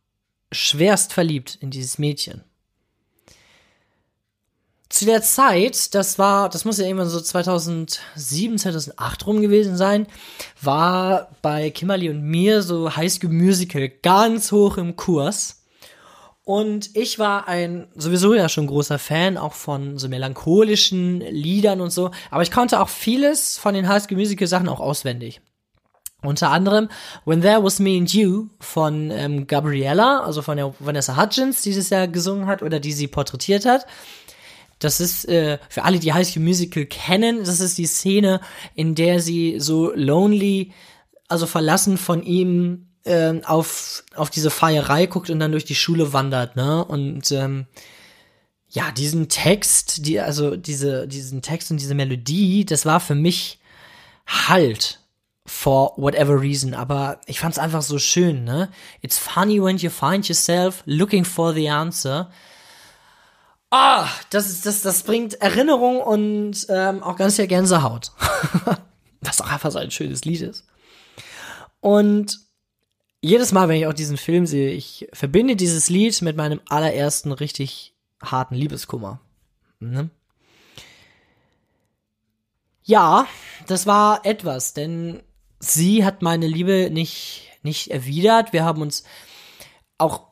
schwerst 0.52 1.14
verliebt 1.14 1.58
in 1.62 1.72
dieses 1.72 1.98
Mädchen 1.98 2.44
zu 4.92 5.06
der 5.06 5.22
Zeit, 5.22 5.96
das 5.96 6.20
war, 6.20 6.50
das 6.50 6.66
muss 6.66 6.78
ja 6.78 6.86
irgendwann 6.86 7.10
so 7.10 7.22
2007, 7.22 8.58
2008 8.58 9.26
rum 9.26 9.42
gewesen 9.42 9.78
sein, 9.78 10.06
war 10.62 11.30
bei 11.42 11.72
Kimberly 11.72 12.10
und 12.10 12.22
mir 12.22 12.62
so 12.62 12.96
High 12.96 13.12
School 13.12 13.32
Musical 13.32 13.90
ganz 13.90 14.52
hoch 14.52 14.78
im 14.78 14.96
Kurs. 14.96 15.64
Und 16.44 16.96
ich 16.96 17.20
war 17.20 17.48
ein 17.48 17.88
sowieso 17.96 18.34
ja 18.34 18.50
schon 18.50 18.68
großer 18.68 19.00
Fan 19.00 19.38
auch 19.38 19.54
von 19.54 19.98
so 19.98 20.10
melancholischen 20.10 21.22
Liedern 21.22 21.80
und 21.80 21.92
so, 21.92 22.12
aber 22.30 22.44
ich 22.44 22.52
konnte 22.52 22.82
auch 22.82 22.90
vieles 22.90 23.58
von 23.58 23.74
den 23.74 23.88
High 23.88 24.04
School 24.04 24.18
Musical 24.18 24.48
Sachen 24.48 24.68
auch 24.68 24.80
auswendig. 24.80 25.40
Unter 26.24 26.52
anderem 26.52 26.90
When 27.26 27.42
There 27.42 27.64
Was 27.64 27.80
Me 27.80 27.98
and 27.98 28.14
You 28.14 28.50
von 28.60 29.10
ähm, 29.10 29.48
Gabriella, 29.48 30.20
also 30.20 30.42
von 30.42 30.58
der 30.58 30.74
Vanessa 30.80 31.16
Hudgens, 31.16 31.62
die 31.62 31.74
das 31.74 31.90
ja 31.90 32.06
gesungen 32.06 32.46
hat 32.46 32.62
oder 32.62 32.80
die 32.80 32.92
sie 32.92 33.08
porträtiert 33.08 33.66
hat. 33.66 33.88
Das 34.84 35.00
ist 35.00 35.28
äh, 35.30 35.60
für 35.70 35.84
alle, 35.84 36.00
die 36.00 36.12
High 36.12 36.28
School 36.28 36.44
Musical 36.44 36.86
kennen, 36.86 37.44
das 37.44 37.60
ist 37.60 37.78
die 37.78 37.86
Szene, 37.86 38.42
in 38.74 38.96
der 38.96 39.20
sie 39.22 39.60
so 39.60 39.94
lonely, 39.96 40.74
also 41.28 41.46
verlassen 41.46 41.98
von 41.98 42.24
ihm 42.24 42.88
äh, 43.06 43.40
auf 43.46 44.04
auf 44.16 44.30
diese 44.30 44.50
Feierei 44.50 45.06
guckt 45.06 45.30
und 45.30 45.40
dann 45.40 45.52
durch 45.52 45.66
die 45.66 45.76
Schule 45.76 46.14
wandert, 46.14 46.56
ne? 46.56 46.84
Und 46.84 47.32
ähm, 47.32 47.68
ja, 48.70 48.92
diesen 48.92 49.30
Text, 49.30 50.06
die 50.08 50.20
also 50.20 50.56
diese 50.56 51.08
diesen 51.08 51.42
Text 51.42 51.72
und 51.72 51.80
diese 51.80 51.96
Melodie, 51.96 52.66
das 52.66 52.86
war 52.86 53.00
für 53.00 53.16
mich 53.16 53.60
Halt 54.26 55.00
for 55.46 55.94
whatever 55.98 56.40
reason, 56.40 56.74
aber 56.74 57.20
ich 57.26 57.40
fand's 57.40 57.58
einfach 57.58 57.82
so 57.82 58.00
schön, 58.00 58.44
ne? 58.44 58.70
It's 59.02 59.18
funny 59.18 59.62
when 59.62 59.78
you 59.78 59.90
find 59.90 60.28
yourself 60.28 60.84
looking 60.86 61.26
for 61.26 61.54
the 61.54 61.70
answer 61.70 62.30
Ah, 63.72 64.10
das, 64.32 64.50
ist, 64.50 64.66
das, 64.66 64.82
das 64.82 65.04
bringt 65.04 65.36
Erinnerung 65.36 66.02
und 66.02 66.68
ähm, 66.68 67.02
auch 67.02 67.16
ganz 67.16 67.38
viel 67.38 67.48
Gänsehaut. 67.48 68.12
Was 69.22 69.40
auch 69.40 69.50
einfach 69.50 69.72
so 69.72 69.80
ein 69.80 69.92
schönes 69.92 70.26
Lied 70.26 70.42
ist. 70.42 70.68
Und 71.80 72.40
jedes 73.22 73.54
Mal, 73.54 73.70
wenn 73.70 73.78
ich 73.78 73.88
auch 73.88 73.94
diesen 73.94 74.18
Film 74.18 74.46
sehe, 74.46 74.72
ich 74.72 75.08
verbinde 75.14 75.56
dieses 75.56 75.90
Lied 75.90 76.22
mit 76.22 76.36
meinem 76.36 76.60
allerersten 76.68 77.32
richtig 77.32 77.94
harten 78.22 78.56
Liebeskummer. 78.56 79.22
Ne? 79.80 80.10
Ja, 82.84 83.26
das 83.68 83.88
war 83.88 84.26
etwas, 84.26 84.74
denn 84.74 85.24
sie 85.60 86.04
hat 86.04 86.22
meine 86.22 86.48
Liebe 86.48 86.90
nicht, 86.92 87.48
nicht 87.64 87.90
erwidert. 87.90 88.52
Wir 88.52 88.66
haben 88.66 88.82
uns 88.82 89.06
auch, 89.98 90.28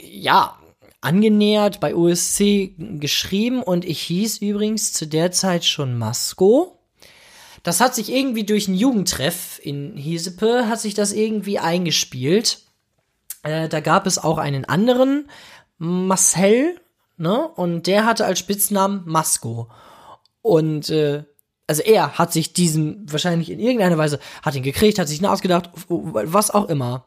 ja, 0.00 0.58
angenähert, 1.04 1.80
bei 1.80 1.94
USC 1.94 2.74
geschrieben 2.78 3.62
und 3.62 3.84
ich 3.84 4.00
hieß 4.02 4.38
übrigens 4.38 4.92
zu 4.92 5.06
der 5.06 5.30
Zeit 5.30 5.64
schon 5.64 5.98
Masco. 5.98 6.78
Das 7.62 7.80
hat 7.80 7.94
sich 7.94 8.12
irgendwie 8.12 8.44
durch 8.44 8.68
einen 8.68 8.76
Jugendtreff 8.76 9.58
in 9.62 9.96
Hiesepe, 9.96 10.68
hat 10.68 10.80
sich 10.80 10.94
das 10.94 11.12
irgendwie 11.12 11.58
eingespielt. 11.58 12.60
Äh, 13.42 13.68
da 13.68 13.80
gab 13.80 14.06
es 14.06 14.18
auch 14.18 14.38
einen 14.38 14.64
anderen, 14.64 15.30
Marcel, 15.78 16.80
ne? 17.16 17.48
Und 17.48 17.86
der 17.86 18.04
hatte 18.04 18.26
als 18.26 18.38
Spitznamen 18.38 19.02
Masco. 19.06 19.70
Und 20.42 20.90
äh, 20.90 21.24
also 21.66 21.82
er 21.82 22.18
hat 22.18 22.32
sich 22.32 22.52
diesen 22.52 23.10
wahrscheinlich 23.10 23.50
in 23.50 23.58
irgendeiner 23.58 23.98
Weise, 23.98 24.20
hat 24.42 24.54
ihn 24.54 24.62
gekriegt, 24.62 24.98
hat 24.98 25.08
sich 25.08 25.20
ihn 25.20 25.26
ausgedacht, 25.26 25.70
was 25.88 26.50
auch 26.50 26.68
immer. 26.68 27.06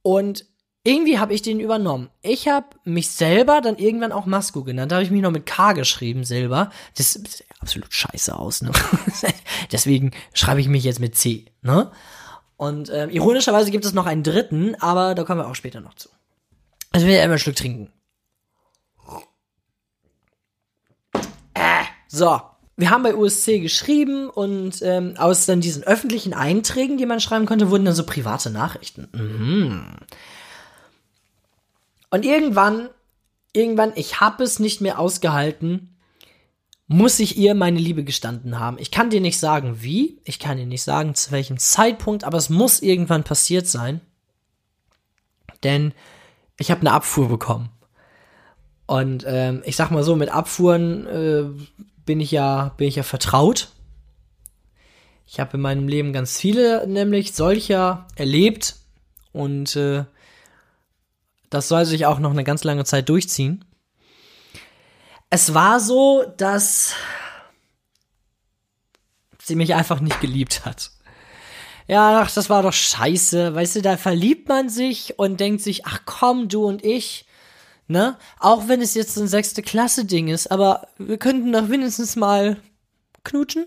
Und 0.00 0.46
irgendwie 0.84 1.18
habe 1.18 1.32
ich 1.32 1.42
den 1.42 1.60
übernommen. 1.60 2.10
Ich 2.22 2.48
habe 2.48 2.66
mich 2.84 3.10
selber 3.10 3.60
dann 3.60 3.76
irgendwann 3.76 4.10
auch 4.10 4.26
Masku 4.26 4.64
genannt. 4.64 4.90
Da 4.90 4.96
habe 4.96 5.04
ich 5.04 5.12
mich 5.12 5.22
noch 5.22 5.30
mit 5.30 5.46
K 5.46 5.74
geschrieben 5.74 6.24
selber. 6.24 6.70
Das 6.96 7.12
sieht 7.12 7.44
absolut 7.60 7.92
scheiße 7.94 8.36
aus. 8.36 8.62
Ne? 8.62 8.72
Deswegen 9.72 10.10
schreibe 10.34 10.60
ich 10.60 10.68
mich 10.68 10.82
jetzt 10.82 10.98
mit 10.98 11.16
C. 11.16 11.46
Ne? 11.62 11.92
Und 12.56 12.88
äh, 12.88 13.06
ironischerweise 13.06 13.70
gibt 13.70 13.84
es 13.84 13.92
noch 13.92 14.06
einen 14.06 14.24
dritten, 14.24 14.74
aber 14.80 15.14
da 15.14 15.22
kommen 15.22 15.40
wir 15.40 15.48
auch 15.48 15.54
später 15.54 15.80
noch 15.80 15.94
zu. 15.94 16.08
Also 16.90 17.06
will 17.06 17.14
ich 17.14 17.20
einmal 17.20 17.36
ein 17.36 17.40
Stück 17.40 17.56
trinken. 17.56 17.92
Äh, 21.54 21.84
so. 22.08 22.40
Wir 22.76 22.90
haben 22.90 23.02
bei 23.02 23.14
USC 23.14 23.60
geschrieben 23.60 24.28
und 24.30 24.80
ähm, 24.82 25.14
aus 25.18 25.46
dann 25.46 25.60
diesen 25.60 25.84
öffentlichen 25.84 26.34
Einträgen, 26.34 26.96
die 26.96 27.06
man 27.06 27.20
schreiben 27.20 27.46
konnte, 27.46 27.70
wurden 27.70 27.84
dann 27.84 27.94
so 27.94 28.04
private 28.04 28.50
Nachrichten. 28.50 29.08
Mhm. 29.12 29.96
Und 32.12 32.26
irgendwann, 32.26 32.90
irgendwann, 33.54 33.94
ich 33.96 34.20
habe 34.20 34.44
es 34.44 34.58
nicht 34.58 34.82
mehr 34.82 34.98
ausgehalten, 34.98 35.96
muss 36.86 37.18
ich 37.20 37.38
ihr 37.38 37.54
meine 37.54 37.78
Liebe 37.78 38.04
gestanden 38.04 38.60
haben. 38.60 38.76
Ich 38.78 38.90
kann 38.90 39.08
dir 39.08 39.22
nicht 39.22 39.38
sagen, 39.38 39.78
wie, 39.80 40.20
ich 40.24 40.38
kann 40.38 40.58
dir 40.58 40.66
nicht 40.66 40.82
sagen, 40.82 41.14
zu 41.14 41.30
welchem 41.30 41.56
Zeitpunkt, 41.56 42.24
aber 42.24 42.36
es 42.36 42.50
muss 42.50 42.82
irgendwann 42.82 43.24
passiert 43.24 43.66
sein. 43.66 44.02
Denn 45.62 45.94
ich 46.58 46.70
habe 46.70 46.82
eine 46.82 46.92
Abfuhr 46.92 47.30
bekommen. 47.30 47.70
Und 48.84 49.24
ähm, 49.26 49.62
ich 49.64 49.76
sag 49.76 49.90
mal 49.90 50.02
so, 50.02 50.14
mit 50.14 50.28
Abfuhren 50.28 51.06
äh, 51.06 51.44
bin 52.04 52.20
ich 52.20 52.30
ja, 52.30 52.74
bin 52.76 52.88
ich 52.88 52.96
ja 52.96 53.04
vertraut. 53.04 53.70
Ich 55.26 55.40
habe 55.40 55.56
in 55.56 55.62
meinem 55.62 55.88
Leben 55.88 56.12
ganz 56.12 56.38
viele, 56.38 56.86
nämlich 56.86 57.32
solcher 57.32 58.06
erlebt. 58.16 58.76
Und 59.32 59.76
äh, 59.76 60.04
das 61.52 61.68
soll 61.68 61.84
sich 61.84 62.06
auch 62.06 62.18
noch 62.18 62.30
eine 62.30 62.44
ganz 62.44 62.64
lange 62.64 62.84
Zeit 62.84 63.08
durchziehen. 63.08 63.64
es 65.30 65.54
war 65.54 65.80
so, 65.80 66.24
dass 66.36 66.94
sie 69.42 69.56
mich 69.56 69.74
einfach 69.74 70.00
nicht 70.00 70.20
geliebt 70.20 70.64
hat. 70.64 70.90
Ja, 71.88 72.20
ach, 72.22 72.30
das 72.30 72.48
war 72.48 72.62
doch 72.62 72.72
scheiße. 72.72 73.54
Weißt 73.54 73.76
du, 73.76 73.82
da 73.82 73.96
verliebt 73.96 74.48
man 74.48 74.68
sich 74.68 75.18
und 75.18 75.40
denkt 75.40 75.62
sich, 75.62 75.84
ach 75.84 76.00
komm, 76.06 76.48
du 76.48 76.64
und 76.64 76.84
ich, 76.84 77.26
ne? 77.86 78.16
Auch 78.38 78.68
wenn 78.68 78.80
es 78.80 78.94
jetzt 78.94 79.18
ein 79.18 79.28
sechste 79.28 79.62
Klasse 79.62 80.04
Ding 80.04 80.28
ist, 80.28 80.50
aber 80.50 80.88
wir 80.96 81.18
könnten 81.18 81.52
doch 81.52 81.68
wenigstens 81.68 82.16
mal 82.16 82.56
knutschen. 83.24 83.66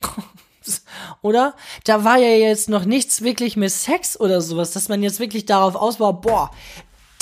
oder? 1.22 1.54
Da 1.84 2.04
war 2.04 2.18
ja 2.18 2.28
jetzt 2.28 2.68
noch 2.68 2.84
nichts 2.84 3.22
wirklich 3.22 3.56
mit 3.56 3.70
Sex 3.70 4.18
oder 4.18 4.40
sowas, 4.40 4.72
dass 4.72 4.88
man 4.88 5.02
jetzt 5.02 5.20
wirklich 5.20 5.46
darauf 5.46 5.74
aus 5.74 6.00
war, 6.00 6.20
boah, 6.20 6.50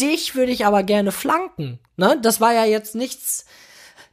dich 0.00 0.34
würde 0.34 0.52
ich 0.52 0.66
aber 0.66 0.82
gerne 0.82 1.12
flanken, 1.12 1.78
ne? 1.96 2.18
Das 2.22 2.40
war 2.40 2.52
ja 2.52 2.64
jetzt 2.64 2.94
nichts, 2.94 3.44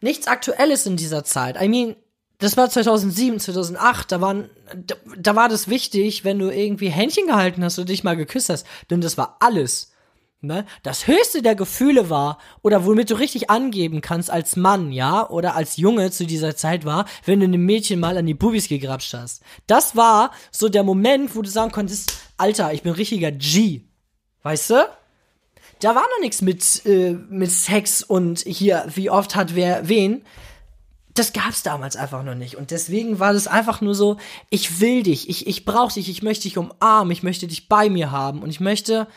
nichts 0.01 0.27
Aktuelles 0.27 0.85
in 0.85 0.97
dieser 0.97 1.23
Zeit. 1.23 1.61
I 1.61 1.67
mean, 1.67 1.95
das 2.39 2.57
war 2.57 2.69
2007, 2.69 3.39
2008, 3.39 4.11
da 4.11 4.19
waren, 4.19 4.49
da, 4.75 4.95
da 5.17 5.35
war 5.35 5.47
das 5.47 5.67
wichtig, 5.67 6.23
wenn 6.23 6.39
du 6.39 6.49
irgendwie 6.49 6.89
Händchen 6.89 7.27
gehalten 7.27 7.63
hast 7.63 7.77
und 7.77 7.87
dich 7.87 8.03
mal 8.03 8.17
geküsst 8.17 8.49
hast, 8.49 8.65
denn 8.89 8.99
das 8.99 9.17
war 9.17 9.37
alles. 9.39 9.91
Ne? 10.43 10.65
Das 10.81 11.05
höchste 11.05 11.43
der 11.43 11.53
Gefühle 11.53 12.09
war, 12.09 12.39
oder 12.63 12.83
womit 12.87 13.11
du 13.11 13.19
richtig 13.19 13.51
angeben 13.51 14.01
kannst 14.01 14.31
als 14.31 14.55
Mann, 14.55 14.91
ja, 14.91 15.29
oder 15.29 15.55
als 15.55 15.77
Junge 15.77 16.09
zu 16.09 16.25
dieser 16.25 16.55
Zeit 16.55 16.83
war, 16.83 17.05
wenn 17.25 17.39
du 17.39 17.45
einem 17.45 17.63
Mädchen 17.63 17.99
mal 17.99 18.17
an 18.17 18.25
die 18.25 18.33
Bubis 18.33 18.67
gegrapscht 18.67 19.13
hast. 19.13 19.43
Das 19.67 19.95
war 19.95 20.31
so 20.49 20.67
der 20.67 20.81
Moment, 20.81 21.35
wo 21.35 21.43
du 21.43 21.49
sagen 21.49 21.71
konntest, 21.71 22.13
Alter, 22.37 22.73
ich 22.73 22.81
bin 22.81 22.93
richtiger 22.93 23.31
G. 23.31 23.81
Weißt 24.41 24.71
du? 24.71 24.89
Da 25.81 25.95
war 25.95 26.03
noch 26.03 26.21
nichts 26.21 26.41
mit, 26.41 26.85
äh, 26.85 27.11
mit 27.29 27.51
Sex 27.51 28.01
und 28.03 28.39
hier, 28.39 28.85
wie 28.95 29.09
oft 29.09 29.35
hat 29.35 29.55
wer 29.55 29.89
wen 29.89 30.23
das 31.13 31.33
gab's 31.33 31.63
damals 31.63 31.95
einfach 31.95 32.23
noch 32.23 32.35
nicht. 32.35 32.55
Und 32.55 32.71
deswegen 32.71 33.19
war 33.19 33.33
das 33.33 33.47
einfach 33.47 33.81
nur 33.81 33.95
so, 33.95 34.17
ich 34.49 34.79
will 34.79 35.03
dich, 35.03 35.29
ich, 35.29 35.47
ich 35.47 35.65
brauch 35.65 35.91
dich, 35.91 36.09
ich 36.09 36.23
möchte 36.23 36.43
dich 36.43 36.57
umarmen, 36.57 37.11
ich 37.11 37.23
möchte 37.23 37.47
dich 37.47 37.67
bei 37.67 37.89
mir 37.89 38.11
haben 38.11 38.41
und 38.41 38.49
ich 38.49 38.59
möchte, 38.59 39.07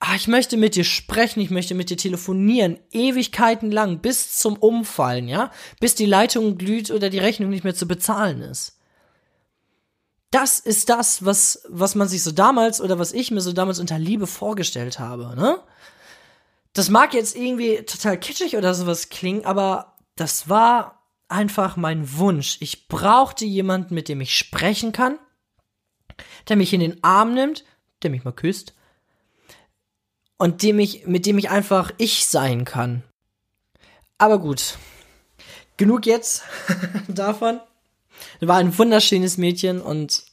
ah, 0.00 0.14
ich 0.14 0.28
möchte 0.28 0.56
mit 0.56 0.76
dir 0.76 0.84
sprechen, 0.84 1.40
ich 1.40 1.50
möchte 1.50 1.74
mit 1.74 1.90
dir 1.90 1.96
telefonieren, 1.96 2.78
Ewigkeiten 2.92 3.70
lang, 3.70 3.98
bis 3.98 4.36
zum 4.36 4.56
Umfallen, 4.56 5.28
ja? 5.28 5.50
Bis 5.80 5.94
die 5.94 6.06
Leitung 6.06 6.56
glüht 6.56 6.90
oder 6.90 7.10
die 7.10 7.18
Rechnung 7.18 7.50
nicht 7.50 7.64
mehr 7.64 7.74
zu 7.74 7.88
bezahlen 7.88 8.40
ist. 8.40 8.78
Das 10.30 10.58
ist 10.58 10.88
das, 10.88 11.24
was, 11.24 11.62
was 11.68 11.94
man 11.94 12.08
sich 12.08 12.22
so 12.22 12.32
damals 12.32 12.80
oder 12.80 12.98
was 12.98 13.12
ich 13.12 13.30
mir 13.30 13.40
so 13.40 13.52
damals 13.52 13.78
unter 13.78 13.98
Liebe 13.98 14.26
vorgestellt 14.26 14.98
habe, 14.98 15.34
ne? 15.36 15.58
Das 16.74 16.90
mag 16.90 17.14
jetzt 17.14 17.36
irgendwie 17.36 17.82
total 17.84 18.18
kitschig 18.18 18.56
oder 18.56 18.74
sowas 18.74 19.08
klingen, 19.08 19.44
aber 19.44 19.94
das 20.16 20.48
war 20.48 21.02
einfach 21.28 21.76
mein 21.76 22.18
Wunsch. 22.18 22.58
Ich 22.60 22.88
brauchte 22.88 23.44
jemanden, 23.44 23.94
mit 23.94 24.08
dem 24.08 24.20
ich 24.20 24.36
sprechen 24.36 24.92
kann, 24.92 25.18
der 26.48 26.56
mich 26.56 26.72
in 26.72 26.80
den 26.80 27.02
Arm 27.02 27.32
nimmt, 27.32 27.64
der 28.02 28.10
mich 28.10 28.24
mal 28.24 28.32
küsst 28.32 28.74
und 30.36 30.62
dem 30.62 30.80
ich, 30.80 31.06
mit 31.06 31.26
dem 31.26 31.38
ich 31.38 31.48
einfach 31.48 31.92
ich 31.96 32.26
sein 32.26 32.64
kann. 32.64 33.04
Aber 34.18 34.40
gut, 34.40 34.76
genug 35.76 36.06
jetzt 36.06 36.42
davon. 37.08 37.60
Sie 38.40 38.48
war 38.48 38.56
ein 38.56 38.76
wunderschönes 38.76 39.38
Mädchen 39.38 39.80
und 39.80 40.24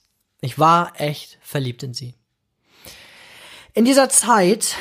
ich 0.42 0.58
war 0.58 1.00
echt 1.00 1.38
verliebt 1.42 1.84
in 1.84 1.94
sie. 1.94 2.16
In 3.74 3.86
dieser 3.86 4.10
Zeit 4.10 4.76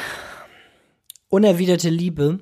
unerwiderte 1.30 1.88
Liebe 1.88 2.40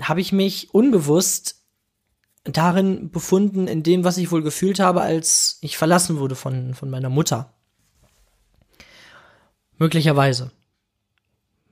habe 0.00 0.20
ich 0.20 0.32
mich 0.32 0.74
unbewusst 0.74 1.62
darin 2.44 3.10
befunden, 3.10 3.66
in 3.68 3.82
dem, 3.82 4.04
was 4.04 4.18
ich 4.18 4.30
wohl 4.30 4.42
gefühlt 4.42 4.80
habe, 4.80 5.02
als 5.02 5.58
ich 5.60 5.78
verlassen 5.78 6.18
wurde 6.18 6.34
von, 6.34 6.74
von 6.74 6.90
meiner 6.90 7.08
Mutter. 7.08 7.54
Möglicherweise. 9.78 10.50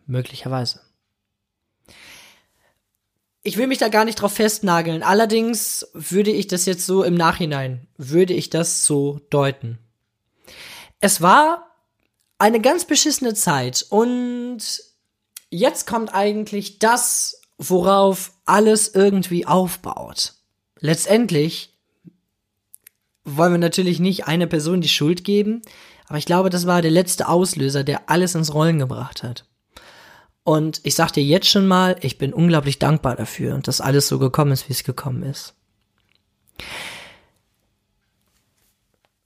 Möglicherweise. 0.06 0.80
Ich 3.42 3.56
will 3.56 3.66
mich 3.66 3.78
da 3.78 3.88
gar 3.88 4.04
nicht 4.04 4.16
drauf 4.16 4.32
festnageln. 4.32 5.02
Allerdings 5.02 5.86
würde 5.92 6.30
ich 6.30 6.46
das 6.46 6.66
jetzt 6.66 6.86
so 6.86 7.04
im 7.04 7.14
Nachhinein, 7.14 7.86
würde 7.96 8.32
ich 8.32 8.50
das 8.50 8.84
so 8.86 9.20
deuten. 9.30 9.78
Es 11.00 11.20
war 11.20 11.73
eine 12.38 12.60
ganz 12.60 12.84
beschissene 12.84 13.34
Zeit 13.34 13.86
und 13.88 14.58
jetzt 15.50 15.86
kommt 15.86 16.14
eigentlich 16.14 16.78
das, 16.78 17.40
worauf 17.58 18.32
alles 18.44 18.88
irgendwie 18.94 19.46
aufbaut. 19.46 20.34
Letztendlich 20.80 21.74
wollen 23.24 23.52
wir 23.52 23.58
natürlich 23.58 24.00
nicht 24.00 24.26
einer 24.26 24.46
Person 24.46 24.80
die 24.80 24.88
Schuld 24.88 25.24
geben, 25.24 25.62
aber 26.08 26.18
ich 26.18 26.26
glaube, 26.26 26.50
das 26.50 26.66
war 26.66 26.82
der 26.82 26.90
letzte 26.90 27.28
Auslöser, 27.28 27.84
der 27.84 28.10
alles 28.10 28.34
ins 28.34 28.52
Rollen 28.52 28.78
gebracht 28.78 29.22
hat. 29.22 29.46
Und 30.42 30.80
ich 30.84 30.94
sag 30.94 31.12
dir 31.12 31.24
jetzt 31.24 31.48
schon 31.48 31.66
mal, 31.66 31.96
ich 32.02 32.18
bin 32.18 32.34
unglaublich 32.34 32.78
dankbar 32.78 33.16
dafür 33.16 33.54
und 33.54 33.66
dass 33.66 33.80
alles 33.80 34.08
so 34.08 34.18
gekommen 34.18 34.52
ist, 34.52 34.68
wie 34.68 34.74
es 34.74 34.84
gekommen 34.84 35.22
ist. 35.22 35.54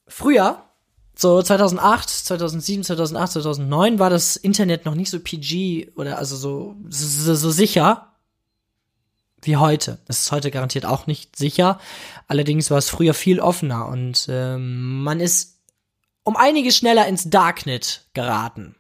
Früher, 0.06 0.67
so 1.20 1.42
2008, 1.42 2.08
2007, 2.08 2.84
2008, 2.84 3.32
2009 3.32 3.98
war 3.98 4.08
das 4.08 4.36
Internet 4.36 4.84
noch 4.84 4.94
nicht 4.94 5.10
so 5.10 5.18
PG 5.18 5.90
oder 5.96 6.16
also 6.16 6.36
so, 6.36 6.76
so, 6.88 7.34
so 7.34 7.50
sicher 7.50 8.12
wie 9.42 9.56
heute. 9.56 9.98
Es 10.06 10.20
ist 10.20 10.32
heute 10.32 10.52
garantiert 10.52 10.86
auch 10.86 11.08
nicht 11.08 11.34
sicher. 11.34 11.80
Allerdings 12.28 12.70
war 12.70 12.78
es 12.78 12.88
früher 12.88 13.14
viel 13.14 13.40
offener 13.40 13.88
und 13.88 14.28
ähm, 14.30 15.02
man 15.02 15.18
ist 15.18 15.58
um 16.22 16.36
einiges 16.36 16.76
schneller 16.76 17.08
ins 17.08 17.28
Darknet 17.28 18.04
geraten. 18.14 18.76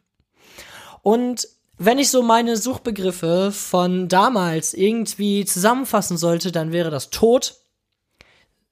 Und 1.02 1.48
wenn 1.76 1.98
ich 1.98 2.08
so 2.08 2.22
meine 2.22 2.56
Suchbegriffe 2.56 3.50
von 3.50 4.06
damals 4.06 4.74
irgendwie 4.74 5.44
zusammenfassen 5.44 6.16
sollte, 6.16 6.52
dann 6.52 6.70
wäre 6.70 6.90
das 6.90 7.10
Tod, 7.10 7.56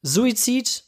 Suizid, 0.02 0.84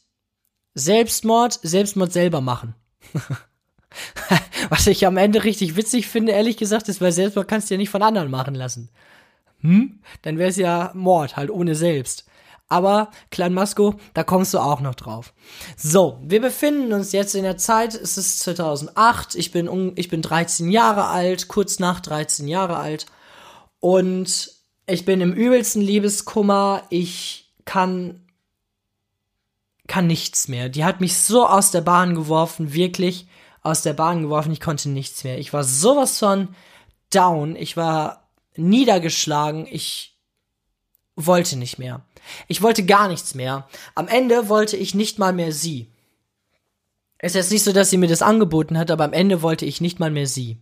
Selbstmord, 0.75 1.59
Selbstmord 1.63 2.11
selber 2.11 2.41
machen. 2.41 2.75
Was 4.69 4.87
ich 4.87 5.05
am 5.05 5.17
Ende 5.17 5.43
richtig 5.43 5.75
witzig 5.75 6.07
finde, 6.07 6.31
ehrlich 6.31 6.57
gesagt, 6.57 6.89
ist, 6.89 7.01
weil 7.01 7.11
Selbstmord 7.11 7.47
kannst 7.47 7.69
du 7.69 7.73
ja 7.73 7.77
nicht 7.77 7.89
von 7.89 8.03
anderen 8.03 8.29
machen 8.29 8.55
lassen 8.55 8.89
hm, 9.61 9.99
dann 10.21 10.37
wäre 10.37 10.49
es 10.49 10.57
ja 10.57 10.91
Mord, 10.93 11.37
halt 11.37 11.49
ohne 11.49 11.75
selbst. 11.75 12.25
Aber, 12.71 13.09
Klein 13.31 13.53
Masko, 13.53 13.95
da 14.13 14.23
kommst 14.23 14.53
du 14.53 14.59
auch 14.59 14.79
noch 14.79 14.93
drauf. 14.93 15.33
So, 15.75 16.19
wir 16.21 16.39
befinden 16.39 16.93
uns 16.93 17.11
jetzt 17.11 17.33
in 17.33 17.43
der 17.43 17.57
Zeit, 17.57 17.95
es 17.95 18.17
ist 18.17 18.41
2008, 18.41 19.33
ich 19.35 19.51
bin, 19.51 19.93
ich 19.95 20.07
bin 20.07 20.21
13 20.21 20.69
Jahre 20.69 21.07
alt, 21.07 21.47
kurz 21.47 21.79
nach 21.79 21.99
13 21.99 22.47
Jahre 22.47 22.77
alt. 22.77 23.07
Und 23.79 24.51
ich 24.85 25.03
bin 25.03 25.19
im 25.19 25.33
übelsten 25.33 25.81
Liebeskummer, 25.81 26.83
ich 26.89 27.51
kann, 27.65 28.21
kann 29.89 30.07
nichts 30.07 30.47
mehr. 30.47 30.69
Die 30.69 30.85
hat 30.85 31.01
mich 31.01 31.17
so 31.17 31.45
aus 31.45 31.71
der 31.71 31.81
Bahn 31.81 32.15
geworfen, 32.15 32.73
wirklich 32.73 33.27
aus 33.61 33.81
der 33.81 33.93
Bahn 33.93 34.21
geworfen, 34.21 34.53
ich 34.53 34.61
konnte 34.61 34.87
nichts 34.87 35.25
mehr. 35.25 35.37
Ich 35.37 35.51
war 35.51 35.65
sowas 35.65 36.17
von 36.17 36.55
down, 37.09 37.57
ich 37.57 37.75
war 37.75 38.29
niedergeschlagen. 38.55 39.67
Ich 39.69 40.17
wollte 41.15 41.57
nicht 41.57 41.79
mehr. 41.79 42.01
Ich 42.47 42.61
wollte 42.61 42.85
gar 42.85 43.07
nichts 43.07 43.35
mehr. 43.35 43.67
Am 43.95 44.07
Ende 44.07 44.47
wollte 44.47 44.77
ich 44.77 44.93
nicht 44.93 45.19
mal 45.19 45.33
mehr 45.33 45.51
sie. 45.51 45.91
Es 47.17 47.31
ist 47.31 47.35
jetzt 47.35 47.51
nicht 47.51 47.63
so, 47.63 47.73
dass 47.73 47.89
sie 47.89 47.97
mir 47.97 48.07
das 48.07 48.21
angeboten 48.21 48.77
hat, 48.77 48.91
aber 48.91 49.03
am 49.03 49.13
Ende 49.13 49.41
wollte 49.41 49.65
ich 49.65 49.81
nicht 49.81 49.99
mal 49.99 50.11
mehr 50.11 50.27
sie. 50.27 50.57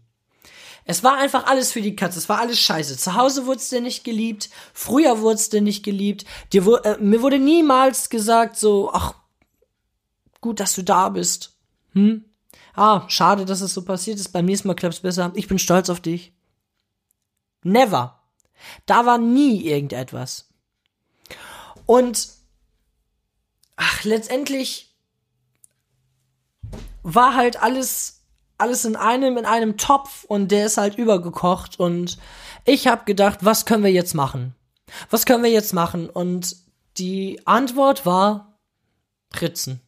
Es 0.89 1.03
war 1.03 1.17
einfach 1.17 1.45
alles 1.47 1.73
für 1.73 1.81
die 1.81 1.97
Katze. 1.97 2.17
Es 2.17 2.29
war 2.29 2.39
alles 2.39 2.59
scheiße. 2.59 2.95
Zu 2.97 3.15
Hause 3.15 3.45
wurdest 3.45 3.73
du 3.73 3.81
nicht 3.81 4.05
geliebt. 4.05 4.49
Früher 4.73 5.19
wurdest 5.19 5.51
du 5.51 5.61
nicht 5.61 5.83
geliebt. 5.83 6.25
Dir, 6.53 6.65
äh, 6.85 6.97
mir 6.99 7.21
wurde 7.21 7.39
niemals 7.39 8.09
gesagt 8.09 8.55
so, 8.55 8.89
ach, 8.93 9.15
gut, 10.39 10.61
dass 10.61 10.73
du 10.75 10.83
da 10.83 11.09
bist. 11.09 11.57
Hm? 11.91 12.23
Ah, 12.73 13.03
schade, 13.09 13.43
dass 13.43 13.59
es 13.59 13.73
so 13.73 13.83
passiert 13.83 14.17
ist. 14.17 14.29
Beim 14.29 14.45
nächsten 14.45 14.69
Mal 14.69 14.75
klappt's 14.75 15.01
besser. 15.01 15.33
Ich 15.35 15.49
bin 15.49 15.59
stolz 15.59 15.89
auf 15.89 15.99
dich. 15.99 16.33
Never. 17.63 18.21
Da 18.85 19.05
war 19.05 19.17
nie 19.17 19.65
irgendetwas. 19.65 20.47
Und 21.85 22.29
ach, 23.75 24.05
letztendlich 24.05 24.95
war 27.03 27.35
halt 27.35 27.61
alles 27.61 28.16
alles 28.57 28.85
in 28.85 28.95
einem 28.95 29.37
in 29.37 29.45
einem 29.45 29.77
Topf 29.77 30.23
und 30.25 30.51
der 30.51 30.65
ist 30.65 30.77
halt 30.77 30.97
übergekocht 30.97 31.79
und 31.79 32.17
ich 32.65 32.87
habe 32.87 33.05
gedacht, 33.05 33.39
was 33.41 33.65
können 33.65 33.83
wir 33.83 33.91
jetzt 33.91 34.13
machen? 34.13 34.55
Was 35.09 35.25
können 35.25 35.43
wir 35.43 35.51
jetzt 35.51 35.73
machen? 35.73 36.09
Und 36.09 36.55
die 36.97 37.41
Antwort 37.45 38.05
war 38.05 38.59
Ritzen. 39.39 39.81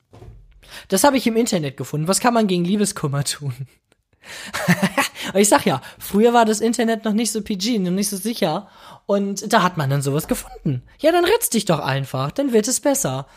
Das 0.87 1.03
habe 1.03 1.17
ich 1.17 1.25
im 1.25 1.35
Internet 1.35 1.77
gefunden. 1.77 2.07
Was 2.07 2.19
kann 2.19 2.33
man 2.33 2.47
gegen 2.47 2.65
Liebeskummer 2.65 3.23
tun? 3.23 3.53
Ich 5.35 5.49
sag 5.49 5.65
ja, 5.65 5.81
früher 5.99 6.33
war 6.33 6.45
das 6.45 6.59
Internet 6.59 7.05
noch 7.05 7.13
nicht 7.13 7.31
so 7.31 7.41
PG, 7.41 7.79
noch 7.79 7.91
nicht 7.91 8.09
so 8.09 8.17
sicher. 8.17 8.67
Und 9.05 9.51
da 9.51 9.61
hat 9.61 9.77
man 9.77 9.89
dann 9.89 10.01
sowas 10.01 10.27
gefunden. 10.27 10.81
Ja, 10.99 11.11
dann 11.11 11.25
ritz 11.25 11.49
dich 11.49 11.65
doch 11.65 11.79
einfach, 11.79 12.31
dann 12.31 12.53
wird 12.53 12.67
es 12.67 12.79
besser. 12.79 13.27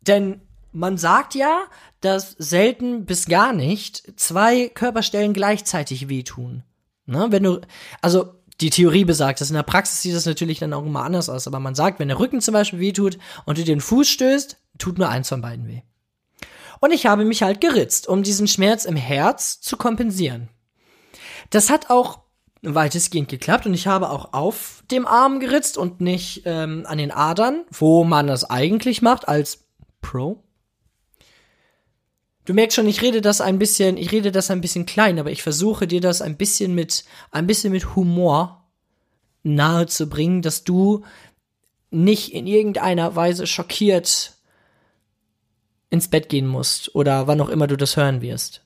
Denn 0.00 0.42
man 0.74 0.98
sagt 0.98 1.34
ja, 1.34 1.64
dass 2.00 2.32
selten 2.32 3.06
bis 3.06 3.26
gar 3.26 3.52
nicht 3.52 4.12
zwei 4.16 4.68
Körperstellen 4.68 5.32
gleichzeitig 5.32 6.08
wehtun. 6.08 6.64
Ne? 7.06 7.28
Wenn 7.30 7.44
du, 7.44 7.60
also 8.02 8.34
die 8.60 8.70
Theorie 8.70 9.04
besagt 9.04 9.40
das. 9.40 9.50
In 9.50 9.56
der 9.56 9.62
Praxis 9.62 10.02
sieht 10.02 10.14
das 10.14 10.26
natürlich 10.26 10.58
dann 10.58 10.72
auch 10.72 10.84
immer 10.84 11.02
anders 11.02 11.28
aus. 11.28 11.46
Aber 11.46 11.58
man 11.60 11.74
sagt, 11.74 11.98
wenn 11.98 12.08
der 12.08 12.18
Rücken 12.18 12.40
zum 12.40 12.54
Beispiel 12.54 12.78
wehtut 12.80 13.18
und 13.46 13.58
du 13.58 13.64
den 13.64 13.80
Fuß 13.80 14.08
stößt, 14.08 14.56
tut 14.78 14.98
nur 14.98 15.08
eins 15.08 15.28
von 15.28 15.40
beiden 15.40 15.66
weh. 15.66 15.82
Und 16.80 16.92
ich 16.92 17.06
habe 17.06 17.24
mich 17.24 17.42
halt 17.42 17.60
geritzt, 17.60 18.08
um 18.08 18.22
diesen 18.22 18.46
Schmerz 18.46 18.84
im 18.84 18.96
Herz 18.96 19.60
zu 19.60 19.76
kompensieren. 19.76 20.48
Das 21.50 21.70
hat 21.70 21.90
auch 21.90 22.20
weitestgehend 22.62 23.28
geklappt 23.28 23.66
und 23.66 23.74
ich 23.74 23.86
habe 23.86 24.10
auch 24.10 24.32
auf 24.32 24.82
dem 24.90 25.06
Arm 25.06 25.40
geritzt 25.40 25.76
und 25.76 26.00
nicht 26.00 26.42
ähm, 26.44 26.84
an 26.86 26.98
den 26.98 27.10
Adern, 27.10 27.64
wo 27.70 28.04
man 28.04 28.26
das 28.26 28.48
eigentlich 28.48 29.02
macht 29.02 29.28
als 29.28 29.66
Pro. 30.00 30.43
Du 32.44 32.52
merkst 32.52 32.76
schon, 32.76 32.86
ich 32.86 33.00
rede 33.00 33.20
das 33.20 33.40
ein 33.40 33.58
bisschen, 33.58 33.96
ich 33.96 34.12
rede 34.12 34.30
das 34.30 34.50
ein 34.50 34.60
bisschen 34.60 34.84
klein, 34.84 35.18
aber 35.18 35.30
ich 35.30 35.42
versuche 35.42 35.86
dir 35.86 36.00
das 36.00 36.20
ein 36.20 36.36
bisschen 36.36 36.74
mit, 36.74 37.04
ein 37.30 37.46
bisschen 37.46 37.72
mit 37.72 37.94
Humor 37.96 38.64
nahe 39.42 39.86
zu 39.86 40.08
bringen, 40.08 40.42
dass 40.42 40.64
du 40.64 41.04
nicht 41.90 42.34
in 42.34 42.46
irgendeiner 42.46 43.16
Weise 43.16 43.46
schockiert 43.46 44.34
ins 45.90 46.08
Bett 46.08 46.28
gehen 46.28 46.46
musst 46.46 46.94
oder 46.94 47.26
wann 47.26 47.40
auch 47.40 47.48
immer 47.48 47.66
du 47.66 47.76
das 47.76 47.96
hören 47.96 48.20
wirst, 48.20 48.62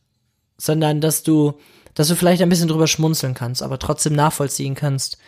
sondern 0.57 1.01
dass 1.01 1.23
du, 1.23 1.61
dass 1.95 2.09
du 2.09 2.17
vielleicht 2.17 2.43
ein 2.43 2.49
bisschen 2.49 2.69
drüber 2.69 2.87
schmunzeln 2.87 3.35
kannst, 3.35 3.63
aber 3.63 3.79
trotzdem 3.79 4.15
nachvollziehen 4.15 4.75
kannst, 4.75 5.19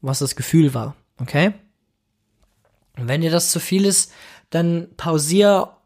was 0.00 0.20
das 0.20 0.36
Gefühl 0.36 0.72
war, 0.72 0.96
okay? 1.18 1.52
Und 2.96 3.08
wenn 3.08 3.20
dir 3.20 3.30
das 3.30 3.50
zu 3.50 3.60
viel 3.60 3.84
ist, 3.84 4.12
dann 4.50 4.88
pausier 4.96 5.76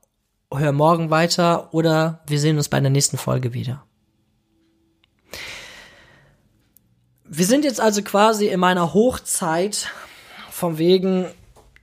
hör 0.58 0.72
morgen 0.72 1.10
weiter 1.10 1.72
oder 1.72 2.22
wir 2.26 2.38
sehen 2.38 2.56
uns 2.56 2.68
bei 2.68 2.80
der 2.80 2.90
nächsten 2.90 3.18
Folge 3.18 3.52
wieder. 3.54 3.84
Wir 7.24 7.46
sind 7.46 7.64
jetzt 7.64 7.80
also 7.80 8.02
quasi 8.02 8.48
in 8.48 8.60
meiner 8.60 8.94
Hochzeit 8.94 9.88
vom 10.50 10.78
wegen 10.78 11.26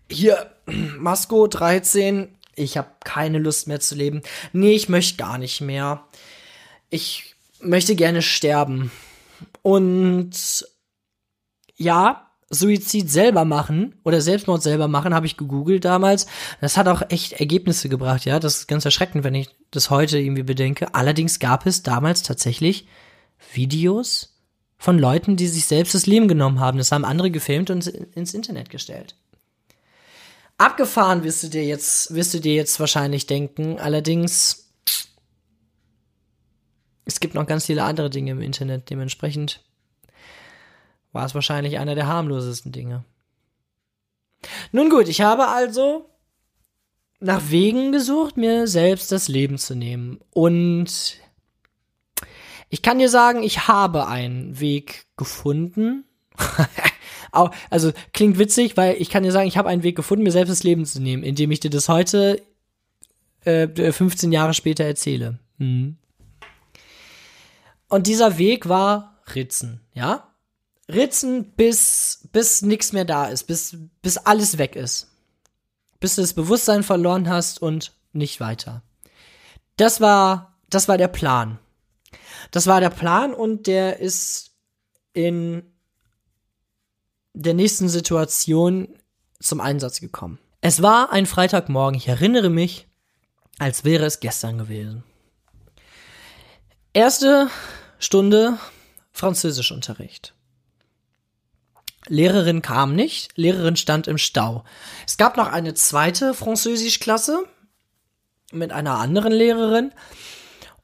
hier 0.10 0.52
Masco 0.66 1.48
13, 1.48 2.38
ich 2.56 2.78
habe 2.78 2.90
keine 3.04 3.40
Lust 3.40 3.68
mehr 3.68 3.80
zu 3.80 3.96
leben. 3.96 4.22
Nee, 4.54 4.74
ich 4.74 4.90
möchte 4.90 5.18
gar 5.18 5.38
nicht 5.38 5.62
mehr. 5.62 6.06
Ich 6.90 7.36
möchte 7.60 7.96
gerne 7.96 8.22
sterben. 8.22 8.92
Und 9.62 10.66
ja, 11.76 12.31
Suizid 12.52 13.10
selber 13.10 13.46
machen 13.46 13.96
oder 14.04 14.22
Selbstmord 14.22 14.62
selber 14.62 14.88
machen, 14.88 15.16
habe 15.16 15.26
ich 15.26 15.38
gegoogelt 15.38 15.86
damals. 15.86 16.28
Das 16.60 16.78
hat 16.78 16.88
auch 16.88 17.02
echt 17.10 17.34
Ergebnisse 17.34 17.88
gebracht, 17.88 18.26
ja. 18.26 18.40
Das 18.40 18.58
ist 18.58 18.68
ganz 18.68 18.84
erschreckend, 18.86 19.24
wenn 19.24 19.36
ich 19.36 19.50
das 19.72 19.90
heute 19.90 20.20
irgendwie 20.20 20.44
bedenke. 20.44 20.94
Allerdings 20.94 21.40
gab 21.40 21.66
es 21.66 21.82
damals 21.82 22.24
tatsächlich 22.24 22.88
Videos 23.54 24.38
von 24.78 25.00
Leuten, 25.00 25.38
die 25.38 25.48
sich 25.48 25.66
selbst 25.66 25.96
das 25.96 26.06
Leben 26.06 26.28
genommen 26.28 26.60
haben. 26.60 26.78
Das 26.78 26.92
haben 26.92 27.06
andere 27.06 27.32
gefilmt 27.32 27.70
und 27.70 27.88
ins 27.88 28.34
Internet 28.34 28.70
gestellt. 28.70 29.16
Abgefahren 30.58 31.24
wirst 31.24 31.44
du 31.44 31.48
dir 31.48 31.64
jetzt, 31.64 32.14
wirst 32.14 32.34
du 32.34 32.40
dir 32.40 32.54
jetzt 32.54 32.80
wahrscheinlich 32.80 33.28
denken. 33.28 33.80
Allerdings, 33.80 34.74
es 37.06 37.20
gibt 37.20 37.34
noch 37.34 37.48
ganz 37.48 37.66
viele 37.66 37.84
andere 37.84 38.10
Dinge 38.10 38.32
im 38.32 38.42
Internet. 38.42 38.90
Dementsprechend 38.90 39.62
war 41.12 41.26
es 41.26 41.36
wahrscheinlich 41.36 41.80
einer 41.80 41.96
der 41.96 42.08
harmlosesten 42.08 42.72
Dinge. 42.72 43.04
Nun 44.72 44.90
gut, 44.90 45.08
ich 45.08 45.22
habe 45.22 45.48
also 45.48 46.10
nach 47.20 47.42
Wegen 47.50 47.92
gesucht, 47.92 48.38
mir 48.38 48.68
selbst 48.68 49.12
das 49.12 49.28
Leben 49.28 49.58
zu 49.58 49.76
nehmen. 49.76 50.20
Und 50.32 51.18
ich 52.70 52.82
kann 52.82 53.00
dir 53.00 53.10
sagen, 53.10 53.44
ich 53.44 53.68
habe 53.68 54.08
einen 54.08 54.60
Weg 54.60 55.06
gefunden. 55.18 56.06
also 57.70 57.92
klingt 58.14 58.40
witzig, 58.40 58.76
weil 58.78 58.96
ich 59.00 59.10
kann 59.10 59.24
dir 59.24 59.32
sagen, 59.32 59.48
ich 59.48 59.58
habe 59.58 59.70
einen 59.70 59.84
Weg 59.84 59.96
gefunden, 59.96 60.24
mir 60.24 60.32
selbst 60.32 60.52
das 60.52 60.64
Leben 60.64 60.86
zu 60.86 61.00
nehmen, 61.00 61.24
indem 61.24 61.52
ich 61.52 61.60
dir 61.60 61.70
das 61.70 61.90
heute 61.90 62.42
äh, 63.44 63.68
15 63.92 64.32
Jahre 64.32 64.54
später 64.54 64.84
erzähle. 64.84 65.38
Hm. 65.58 65.98
Und 67.88 68.08
dieser 68.08 68.38
Weg 68.38 68.70
war 68.70 69.20
Ritzen, 69.36 69.82
ja? 69.94 70.31
Ritzen, 70.94 71.52
bis, 71.54 72.28
bis 72.32 72.62
nichts 72.62 72.94
mehr 72.94 73.06
da 73.06 73.28
ist, 73.28 73.44
bis, 73.44 73.78
bis 74.02 74.18
alles 74.18 74.58
weg 74.58 74.76
ist. 74.76 75.08
Bis 76.00 76.16
du 76.16 76.22
das 76.22 76.34
Bewusstsein 76.34 76.84
verloren 76.84 77.30
hast 77.30 77.62
und 77.62 77.94
nicht 78.14 78.40
weiter. 78.40 78.84
Das 79.78 80.02
war, 80.02 80.58
das 80.70 80.88
war 80.88 80.98
der 80.98 81.08
Plan. 81.08 81.60
Das 82.52 82.68
war 82.68 82.80
der 82.82 82.90
Plan 82.90 83.34
und 83.34 83.68
der 83.68 84.00
ist 84.00 84.52
in 85.14 85.64
der 87.34 87.54
nächsten 87.54 87.88
Situation 87.88 88.88
zum 89.40 89.62
Einsatz 89.62 90.00
gekommen. 90.00 90.40
Es 90.60 90.82
war 90.82 91.12
ein 91.12 91.26
Freitagmorgen, 91.26 91.98
ich 91.98 92.08
erinnere 92.08 92.50
mich, 92.50 92.88
als 93.58 93.84
wäre 93.84 94.06
es 94.06 94.20
gestern 94.20 94.58
gewesen. 94.58 95.04
Erste 96.94 97.50
Stunde 98.00 98.58
Französischunterricht. 99.12 100.34
Lehrerin 102.12 102.62
kam 102.62 102.94
nicht, 102.94 103.38
Lehrerin 103.38 103.78
stand 103.78 104.08
im 104.08 104.18
Stau. 104.18 104.66
Es 105.08 105.16
gab 105.16 105.38
noch 105.38 105.48
eine 105.48 105.74
zweite 105.74 106.34
Französischklasse 106.34 107.46
mit 108.52 108.74
einer 108.74 108.98
anderen 108.98 109.32
Lehrerin 109.32 109.94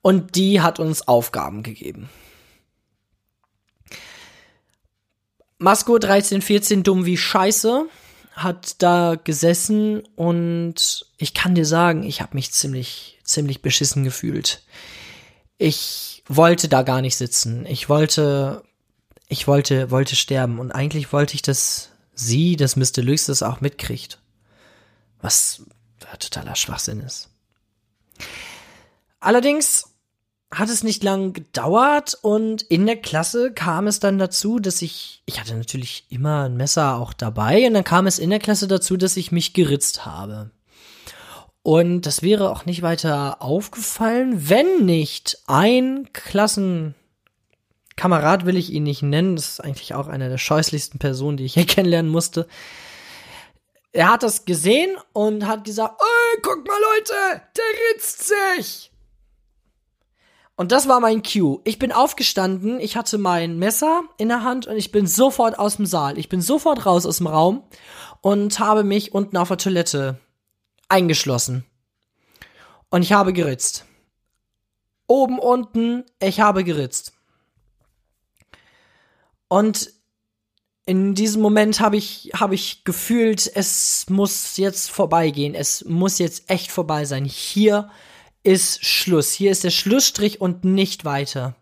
und 0.02 0.36
die 0.36 0.62
hat 0.62 0.80
uns 0.80 1.08
Aufgaben 1.10 1.64
gegeben. 1.64 2.10
Masco 5.58 5.96
1314 5.96 6.84
dumm 6.84 7.06
wie 7.06 7.18
Scheiße 7.18 7.88
hat 8.32 8.82
da 8.82 9.16
gesessen 9.22 10.04
und 10.16 11.08
ich 11.18 11.34
kann 11.34 11.56
dir 11.56 11.66
sagen, 11.66 12.04
ich 12.04 12.22
habe 12.22 12.36
mich 12.36 12.54
ziemlich 12.54 13.20
ziemlich 13.26 13.62
beschissen 13.62 14.06
gefühlt. 14.06 14.64
Ich 15.58 16.24
wollte 16.30 16.70
da 16.70 16.84
gar 16.84 17.02
nicht 17.02 17.18
sitzen. 17.18 17.66
Ich 17.66 17.90
wollte 17.90 18.64
ich 19.28 19.48
wollte, 19.48 19.92
wollte 19.92 20.16
sterben 20.16 20.60
und 20.60 20.72
eigentlich 20.72 21.12
wollte 21.14 21.36
ich, 21.36 21.42
dass 21.42 21.90
sie, 22.14 22.56
dass 22.56 22.76
Mr. 22.76 23.02
Deluxe 23.02 23.28
das 23.28 23.44
auch 23.44 23.62
mitkriegt. 23.62 24.20
Was 25.22 25.64
totaler 26.20 26.56
Schwachsinn 26.56 27.02
ist. 27.02 27.30
Allerdings 29.20 29.90
hat 30.52 30.70
es 30.70 30.84
nicht 30.84 31.04
lang 31.04 31.34
gedauert 31.34 32.18
und 32.22 32.62
in 32.64 32.86
der 32.86 32.96
Klasse 32.96 33.52
kam 33.52 33.88
es 33.88 34.00
dann 34.00 34.18
dazu, 34.18 34.60
dass 34.60 34.82
ich, 34.82 35.22
ich 35.26 35.40
hatte 35.40 35.56
natürlich 35.56 36.06
immer 36.10 36.46
ein 36.46 36.56
Messer 36.56 36.96
auch 36.96 37.12
dabei 37.14 37.68
und 37.68 37.74
dann 37.74 37.84
kam 37.84 38.08
es 38.08 38.20
in 38.20 38.30
der 38.30 38.40
Klasse 38.40 38.68
dazu, 38.68 38.96
dass 38.96 39.18
ich 39.18 39.32
mich 39.32 39.54
geritzt 39.54 40.06
habe. 40.06 40.52
Und 41.64 42.04
das 42.04 42.22
wäre 42.22 42.50
auch 42.50 42.66
nicht 42.66 42.82
weiter 42.82 43.42
aufgefallen, 43.42 44.50
wenn 44.50 44.86
nicht 44.86 45.40
ein 45.48 46.08
Klassen, 46.14 46.96
Kamerad 47.98 48.46
will 48.46 48.56
ich 48.56 48.72
ihn 48.72 48.84
nicht 48.84 49.02
nennen. 49.02 49.36
Das 49.36 49.50
ist 49.50 49.60
eigentlich 49.60 49.94
auch 49.94 50.08
eine 50.08 50.30
der 50.30 50.38
scheußlichsten 50.38 51.00
Personen, 51.00 51.36
die 51.36 51.44
ich 51.44 51.56
hier 51.56 51.66
kennenlernen 51.68 52.12
musste. 52.12 52.48
Er 53.92 54.12
hat 54.12 54.24
das 54.24 54.46
gesehen 54.46 54.96
und 55.12 55.46
hat 55.46 55.66
gesagt, 55.66 56.00
ey, 56.00 56.42
guck 56.42 56.66
mal 56.66 56.78
Leute, 56.96 57.42
der 57.58 57.96
ritzt 57.96 58.28
sich. 58.28 58.92
Und 60.56 60.72
das 60.72 60.88
war 60.88 61.00
mein 61.00 61.22
Cue. 61.22 61.62
Ich 61.66 61.78
bin 61.78 61.92
aufgestanden, 61.92 62.80
ich 62.80 62.98
hatte 62.98 63.18
mein 63.18 63.60
Messer 63.60 64.02
in 64.18 64.28
der 64.28 64.44
Hand 64.44 64.66
und 64.66 64.76
ich 64.76 64.92
bin 64.92 65.06
sofort 65.06 65.60
aus 65.60 65.78
dem 65.78 65.86
Saal. 65.86 66.18
Ich 66.18 66.30
bin 66.30 66.42
sofort 66.42 66.86
raus 66.86 67.06
aus 67.06 67.18
dem 67.18 67.28
Raum 67.28 67.64
und 68.22 68.60
habe 68.60 68.84
mich 68.84 69.14
unten 69.14 69.38
auf 69.38 69.50
der 69.50 69.58
Toilette 69.58 70.20
eingeschlossen. 70.90 71.64
Und 72.90 73.04
ich 73.04 73.14
habe 73.14 73.34
geritzt. 73.34 73.86
Oben, 75.08 75.40
unten, 75.40 76.06
ich 76.20 76.40
habe 76.40 76.64
geritzt. 76.64 77.07
Und 79.48 79.92
in 80.86 81.16
diesem 81.16 81.42
Moment 81.42 81.82
habe 81.82 81.98
ich, 81.98 82.32
habe 82.34 82.56
ich 82.56 82.86
gefühlt, 82.86 83.52
es 83.54 84.10
muss 84.10 84.56
jetzt 84.56 84.90
vorbeigehen. 84.90 85.54
Es 85.54 85.84
muss 85.84 86.18
jetzt 86.18 86.50
echt 86.50 86.72
vorbei 86.72 87.04
sein. 87.04 87.26
Hier 87.26 87.90
ist 88.44 88.86
Schluss. 88.86 89.34
Hier 89.34 89.52
ist 89.52 89.66
der 89.66 89.72
Schlussstrich 89.72 90.40
und 90.40 90.64
nicht 90.64 91.04
weiter. 91.04 91.56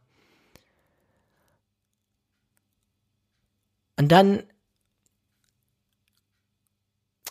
Und 3.98 4.12
dann, 4.12 4.44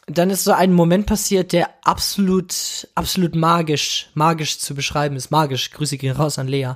dann 0.07 0.31
ist 0.31 0.43
so 0.43 0.53
ein 0.53 0.73
Moment 0.73 1.07
passiert, 1.07 1.53
der 1.53 1.73
absolut, 1.87 2.89
absolut 2.97 3.37
magisch, 3.37 4.11
magisch 4.15 4.59
zu 4.59 4.75
beschreiben 4.75 5.15
ist. 5.15 5.31
Magisch. 5.31 5.71
Grüße 5.71 5.97
gehen 5.97 6.17
raus 6.17 6.39
an 6.41 6.49
Lea. 6.49 6.73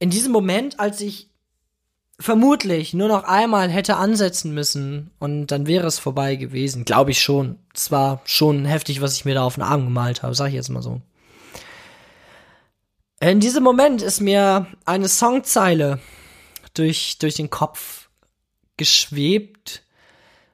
In 0.00 0.10
diesem 0.10 0.32
Moment, 0.32 0.80
als 0.80 1.00
ich 1.00 1.28
vermutlich 2.18 2.92
nur 2.92 3.08
noch 3.08 3.24
einmal 3.24 3.70
hätte 3.70 3.96
ansetzen 3.96 4.52
müssen 4.52 5.10
und 5.18 5.46
dann 5.48 5.66
wäre 5.66 5.86
es 5.86 5.98
vorbei 5.98 6.36
gewesen, 6.36 6.84
glaube 6.84 7.12
ich 7.12 7.22
schon. 7.22 7.58
Es 7.74 7.90
war 7.90 8.20
schon 8.24 8.64
heftig, 8.64 9.00
was 9.00 9.14
ich 9.14 9.24
mir 9.24 9.34
da 9.34 9.44
auf 9.44 9.54
den 9.54 9.62
Arm 9.62 9.84
gemalt 9.84 10.22
habe, 10.22 10.34
sag 10.34 10.48
ich 10.48 10.54
jetzt 10.54 10.68
mal 10.68 10.82
so. 10.82 11.00
In 13.20 13.40
diesem 13.40 13.62
Moment 13.62 14.02
ist 14.02 14.20
mir 14.20 14.66
eine 14.84 15.08
Songzeile 15.08 16.00
durch, 16.74 17.18
durch 17.18 17.34
den 17.34 17.50
Kopf 17.50 18.08
geschwebt 18.76 19.82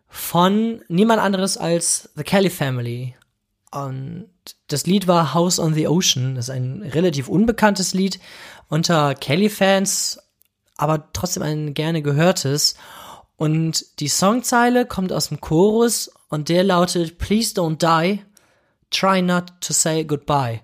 von 0.09 0.82
niemand 0.88 1.20
anderes 1.20 1.56
als 1.56 2.11
The 2.16 2.24
Kelly 2.24 2.50
Family. 2.50 3.14
Und 3.70 4.28
das 4.68 4.87
Lied 4.87 5.06
war 5.06 5.35
House 5.35 5.59
on 5.59 5.74
the 5.74 5.87
Ocean. 5.87 6.35
Das 6.35 6.46
ist 6.48 6.54
ein 6.54 6.82
relativ 6.82 7.28
unbekanntes 7.28 7.94
Lied 7.94 8.18
unter 8.68 9.14
Kelly-Fans, 9.14 10.18
aber 10.76 11.12
trotzdem 11.12 11.42
ein 11.42 11.74
gerne 11.74 12.02
gehörtes. 12.02 12.76
Und 13.37 14.00
die 14.00 14.09
Songzeile 14.09 14.87
kommt 14.87 15.12
aus 15.12 15.29
dem 15.29 15.40
Chorus 15.40 16.11
und 16.29 16.48
der 16.48 16.64
lautet 16.64 17.18
Please 17.18 17.55
don't 17.55 17.79
die, 17.79 18.22
try 18.90 19.22
not 19.22 19.52
to 19.61 19.72
say 19.72 20.05
goodbye. 20.05 20.62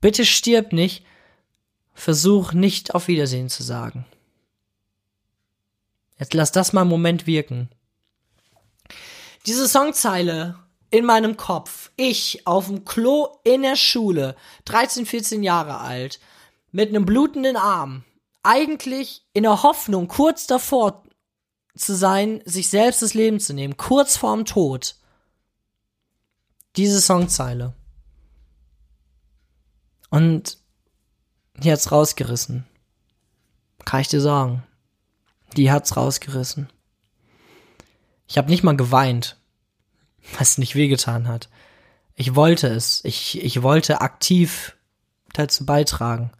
Bitte 0.00 0.24
stirb 0.24 0.72
nicht, 0.72 1.04
versuch 1.94 2.52
nicht 2.52 2.94
auf 2.94 3.08
Wiedersehen 3.08 3.48
zu 3.48 3.62
sagen. 3.62 4.06
Jetzt 6.18 6.34
lass 6.34 6.52
das 6.52 6.72
mal 6.72 6.82
einen 6.82 6.90
Moment 6.90 7.26
wirken. 7.26 7.70
Diese 9.46 9.66
Songzeile 9.66 10.56
in 10.90 11.04
meinem 11.04 11.36
Kopf, 11.36 11.90
ich 11.96 12.46
auf 12.46 12.66
dem 12.66 12.84
Klo 12.84 13.28
in 13.44 13.62
der 13.62 13.76
Schule, 13.76 14.36
13, 14.66 15.06
14 15.06 15.42
Jahre 15.42 15.78
alt, 15.78 16.20
mit 16.72 16.88
einem 16.88 17.06
blutenden 17.06 17.56
Arm, 17.56 18.04
eigentlich 18.42 19.26
in 19.32 19.42
der 19.42 19.62
Hoffnung, 19.62 20.08
kurz 20.08 20.46
davor 20.46 21.04
zu 21.76 21.94
sein, 21.94 22.42
sich 22.44 22.68
selbst 22.68 23.02
das 23.02 23.14
Leben 23.14 23.40
zu 23.40 23.54
nehmen, 23.54 23.76
kurz 23.76 24.16
vorm 24.16 24.44
Tod. 24.44 24.96
Diese 26.76 27.00
Songzeile. 27.00 27.74
Und 30.10 30.58
die 31.56 31.70
hat's 31.70 31.92
rausgerissen. 31.92 32.66
Kann 33.84 34.00
ich 34.00 34.08
dir 34.08 34.20
sagen. 34.20 34.62
Die 35.56 35.70
hat's 35.70 35.96
rausgerissen. 35.96 36.68
Ich 38.28 38.38
habe 38.38 38.50
nicht 38.50 38.62
mal 38.62 38.76
geweint, 38.76 39.36
was 40.38 40.58
nicht 40.58 40.74
wehgetan 40.74 41.26
hat. 41.26 41.48
Ich 42.14 42.34
wollte 42.34 42.68
es. 42.68 43.04
Ich, 43.04 43.42
ich 43.42 43.62
wollte 43.62 44.00
aktiv 44.00 44.76
dazu 45.32 45.66
beitragen. 45.66 46.30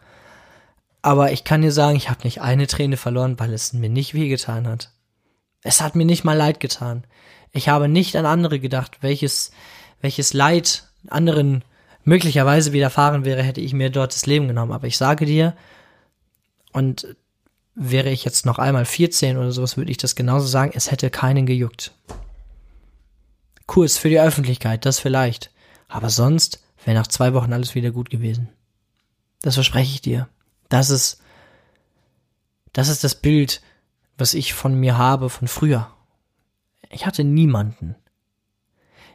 Aber 1.02 1.32
ich 1.32 1.44
kann 1.44 1.62
dir 1.62 1.72
sagen, 1.72 1.96
ich 1.96 2.10
habe 2.10 2.24
nicht 2.24 2.40
eine 2.40 2.66
Träne 2.66 2.96
verloren, 2.96 3.38
weil 3.38 3.52
es 3.52 3.72
mir 3.72 3.88
nicht 3.88 4.14
wehgetan 4.14 4.66
hat. 4.66 4.90
Es 5.62 5.80
hat 5.80 5.94
mir 5.94 6.04
nicht 6.04 6.24
mal 6.24 6.36
leid 6.36 6.60
getan. 6.60 7.04
Ich 7.52 7.68
habe 7.68 7.88
nicht 7.88 8.16
an 8.16 8.26
andere 8.26 8.60
gedacht, 8.60 8.98
welches, 9.00 9.50
welches 10.00 10.32
Leid 10.32 10.84
anderen 11.08 11.64
möglicherweise 12.04 12.72
widerfahren 12.72 13.24
wäre, 13.24 13.42
hätte 13.42 13.60
ich 13.60 13.72
mir 13.72 13.90
dort 13.90 14.14
das 14.14 14.26
Leben 14.26 14.48
genommen. 14.48 14.72
Aber 14.72 14.86
ich 14.86 14.96
sage 14.96 15.26
dir, 15.26 15.54
und 16.72 17.16
wäre 17.74 18.10
ich 18.10 18.24
jetzt 18.24 18.46
noch 18.46 18.58
einmal 18.58 18.84
14 18.84 19.36
oder 19.36 19.52
sowas, 19.52 19.76
würde 19.76 19.90
ich 19.90 19.96
das 19.96 20.14
genauso 20.14 20.46
sagen, 20.46 20.72
es 20.74 20.90
hätte 20.90 21.10
keinen 21.10 21.46
gejuckt. 21.46 21.92
Kurs 23.66 23.98
für 23.98 24.08
die 24.08 24.20
Öffentlichkeit, 24.20 24.84
das 24.84 24.98
vielleicht. 24.98 25.50
Aber 25.88 26.10
sonst 26.10 26.62
wäre 26.84 26.98
nach 26.98 27.06
zwei 27.06 27.34
Wochen 27.34 27.52
alles 27.52 27.74
wieder 27.74 27.90
gut 27.90 28.10
gewesen. 28.10 28.48
Das 29.42 29.54
verspreche 29.54 29.94
ich 29.94 30.02
dir. 30.02 30.28
Das 30.70 30.88
ist, 30.88 31.20
das 32.72 32.88
ist 32.88 33.04
das 33.04 33.14
Bild, 33.14 33.61
was 34.16 34.33
ich 34.33 34.54
von 34.54 34.74
mir 34.74 34.96
habe 34.96 35.28
von 35.28 35.48
früher. 35.48 35.90
Ich 36.88 37.04
hatte 37.04 37.24
niemanden. 37.24 37.96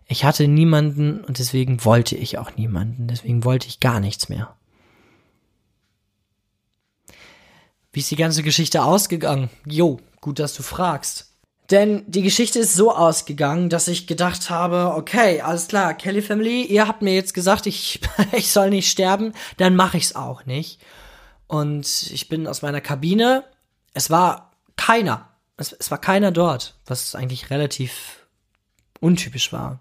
Ich 0.08 0.24
hatte 0.24 0.48
niemanden 0.48 1.24
und 1.24 1.40
deswegen 1.40 1.84
wollte 1.84 2.16
ich 2.16 2.38
auch 2.38 2.56
niemanden. 2.56 3.08
Deswegen 3.08 3.44
wollte 3.44 3.68
ich 3.68 3.80
gar 3.80 4.00
nichts 4.00 4.30
mehr. 4.30 4.56
Wie 7.92 8.02
ist 8.02 8.12
die 8.12 8.18
ganze 8.18 8.44
Geschichte 8.44 8.84
ausgegangen? 8.84 9.50
Jo, 9.66 10.00
gut, 10.22 10.40
dass 10.40 10.54
du 10.54 10.62
fragst. 10.62 11.32
Denn 11.72 12.04
die 12.06 12.22
Geschichte 12.22 12.60
ist 12.60 12.76
so 12.76 12.94
ausgegangen, 12.94 13.70
dass 13.70 13.88
ich 13.88 14.06
gedacht 14.06 14.50
habe, 14.50 14.94
okay, 14.96 15.42
alles 15.42 15.68
klar, 15.68 15.96
Kelly 15.96 16.22
Family, 16.22 16.64
ihr 16.64 16.88
habt 16.88 17.02
mir 17.02 17.16
jetzt 17.16 17.34
gesagt, 17.34 17.66
ich, 17.66 18.02
ich 18.34 18.52
soll 18.52 18.70
nicht 18.70 18.92
sterben, 18.92 19.34
dann 19.58 19.76
mache 19.76 19.98
ich's 19.98 20.16
auch 20.16 20.46
nicht. 20.46 20.80
Und 21.48 22.12
ich 22.12 22.28
bin 22.30 22.48
aus 22.48 22.62
meiner 22.62 22.82
Kabine. 22.82 23.44
Es 23.94 24.10
war 24.10 24.52
keiner. 24.76 25.30
Es, 25.58 25.72
es 25.74 25.92
war 25.92 26.00
keiner 26.00 26.32
dort, 26.32 26.76
was 26.86 27.16
eigentlich 27.16 27.50
relativ 27.50 28.28
untypisch 29.00 29.54
war. 29.54 29.80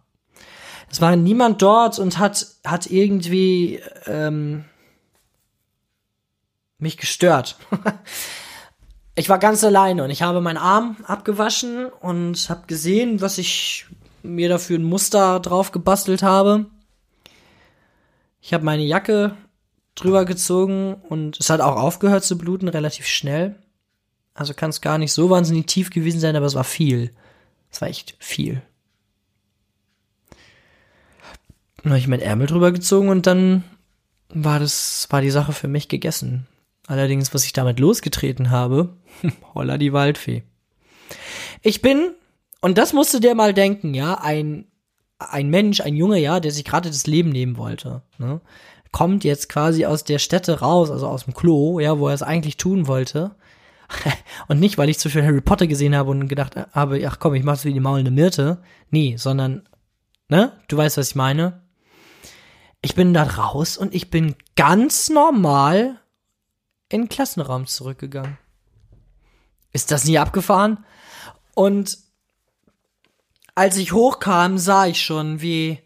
Es 0.90 1.00
war 1.00 1.16
niemand 1.16 1.62
dort 1.62 1.98
und 1.98 2.18
hat, 2.18 2.46
hat 2.64 2.86
irgendwie 2.86 3.80
ähm, 4.06 4.64
mich 6.78 6.98
gestört. 6.98 7.56
ich 9.14 9.28
war 9.28 9.38
ganz 9.38 9.64
alleine 9.64 10.04
und 10.04 10.10
ich 10.10 10.22
habe 10.22 10.40
meinen 10.40 10.58
Arm 10.58 10.96
abgewaschen 11.04 11.86
und 11.86 12.48
habe 12.48 12.66
gesehen, 12.66 13.20
was 13.20 13.38
ich 13.38 13.86
mir 14.22 14.48
dafür 14.48 14.78
ein 14.78 14.84
Muster 14.84 15.40
drauf 15.40 15.72
gebastelt 15.72 16.22
habe. 16.22 16.66
Ich 18.40 18.54
habe 18.54 18.64
meine 18.64 18.84
Jacke 18.84 19.36
drüber 19.94 20.24
gezogen 20.24 20.94
und 21.08 21.38
es 21.38 21.50
hat 21.50 21.60
auch 21.60 21.76
aufgehört 21.76 22.24
zu 22.24 22.36
bluten, 22.36 22.68
relativ 22.68 23.06
schnell. 23.06 23.56
Also 24.34 24.52
kann 24.52 24.70
es 24.70 24.80
gar 24.80 24.98
nicht 24.98 25.12
so 25.12 25.30
wahnsinnig 25.30 25.66
tief 25.66 25.90
gewesen 25.90 26.20
sein, 26.20 26.34
aber 26.34 26.46
es 26.46 26.56
war 26.56 26.64
viel. 26.64 27.12
Es 27.70 27.80
war 27.80 27.88
echt 27.88 28.16
viel. 28.18 28.62
Dann 31.82 31.92
habe 31.92 31.98
ich 31.98 32.08
meinen 32.08 32.22
Ärmel 32.22 32.46
drüber 32.46 32.72
gezogen 32.72 33.08
und 33.08 33.26
dann 33.26 33.62
war 34.30 34.58
das, 34.58 35.06
war 35.10 35.20
die 35.20 35.30
Sache 35.30 35.52
für 35.52 35.68
mich 35.68 35.88
gegessen. 35.88 36.46
Allerdings, 36.86 37.32
was 37.32 37.44
ich 37.44 37.52
damit 37.52 37.78
losgetreten 37.78 38.50
habe, 38.50 38.96
holla 39.54 39.78
die 39.78 39.92
Waldfee. 39.92 40.42
Ich 41.62 41.82
bin, 41.82 42.12
und 42.60 42.78
das 42.78 42.92
musst 42.92 43.14
du 43.14 43.20
dir 43.20 43.34
mal 43.34 43.54
denken, 43.54 43.94
ja, 43.94 44.14
ein, 44.14 44.66
ein 45.18 45.48
Mensch, 45.48 45.80
ein 45.80 45.94
Junge, 45.94 46.18
ja, 46.18 46.40
der 46.40 46.50
sich 46.50 46.64
gerade 46.64 46.90
das 46.90 47.06
Leben 47.06 47.30
nehmen 47.30 47.56
wollte, 47.56 48.02
ne, 48.18 48.40
kommt 48.94 49.24
jetzt 49.24 49.48
quasi 49.48 49.86
aus 49.86 50.04
der 50.04 50.20
Stätte 50.20 50.60
raus, 50.60 50.88
also 50.88 51.08
aus 51.08 51.24
dem 51.24 51.34
Klo, 51.34 51.80
ja, 51.80 51.98
wo 51.98 52.06
er 52.06 52.14
es 52.14 52.22
eigentlich 52.22 52.58
tun 52.58 52.86
wollte. 52.86 53.34
und 54.48 54.60
nicht, 54.60 54.78
weil 54.78 54.88
ich 54.88 55.00
zu 55.00 55.10
viel 55.10 55.24
Harry 55.24 55.40
Potter 55.40 55.66
gesehen 55.66 55.96
habe 55.96 56.12
und 56.12 56.28
gedacht 56.28 56.54
habe, 56.72 57.04
ach 57.04 57.18
komm, 57.18 57.34
ich 57.34 57.42
mach's 57.42 57.64
wie 57.64 57.72
die 57.72 57.80
maulende 57.80 58.12
Myrte. 58.12 58.62
Nee, 58.90 59.16
sondern, 59.16 59.68
ne, 60.28 60.52
du 60.68 60.76
weißt, 60.76 60.96
was 60.96 61.08
ich 61.08 61.14
meine. 61.16 61.64
Ich 62.82 62.94
bin 62.94 63.12
da 63.12 63.24
raus 63.24 63.76
und 63.76 63.92
ich 63.96 64.10
bin 64.10 64.36
ganz 64.54 65.10
normal 65.10 65.98
in 66.88 67.02
den 67.02 67.08
Klassenraum 67.08 67.66
zurückgegangen. 67.66 68.38
Ist 69.72 69.90
das 69.90 70.04
nie 70.04 70.18
abgefahren? 70.18 70.84
Und 71.56 71.98
als 73.56 73.76
ich 73.76 73.90
hochkam, 73.90 74.56
sah 74.56 74.86
ich 74.86 75.02
schon, 75.02 75.40
wie, 75.40 75.80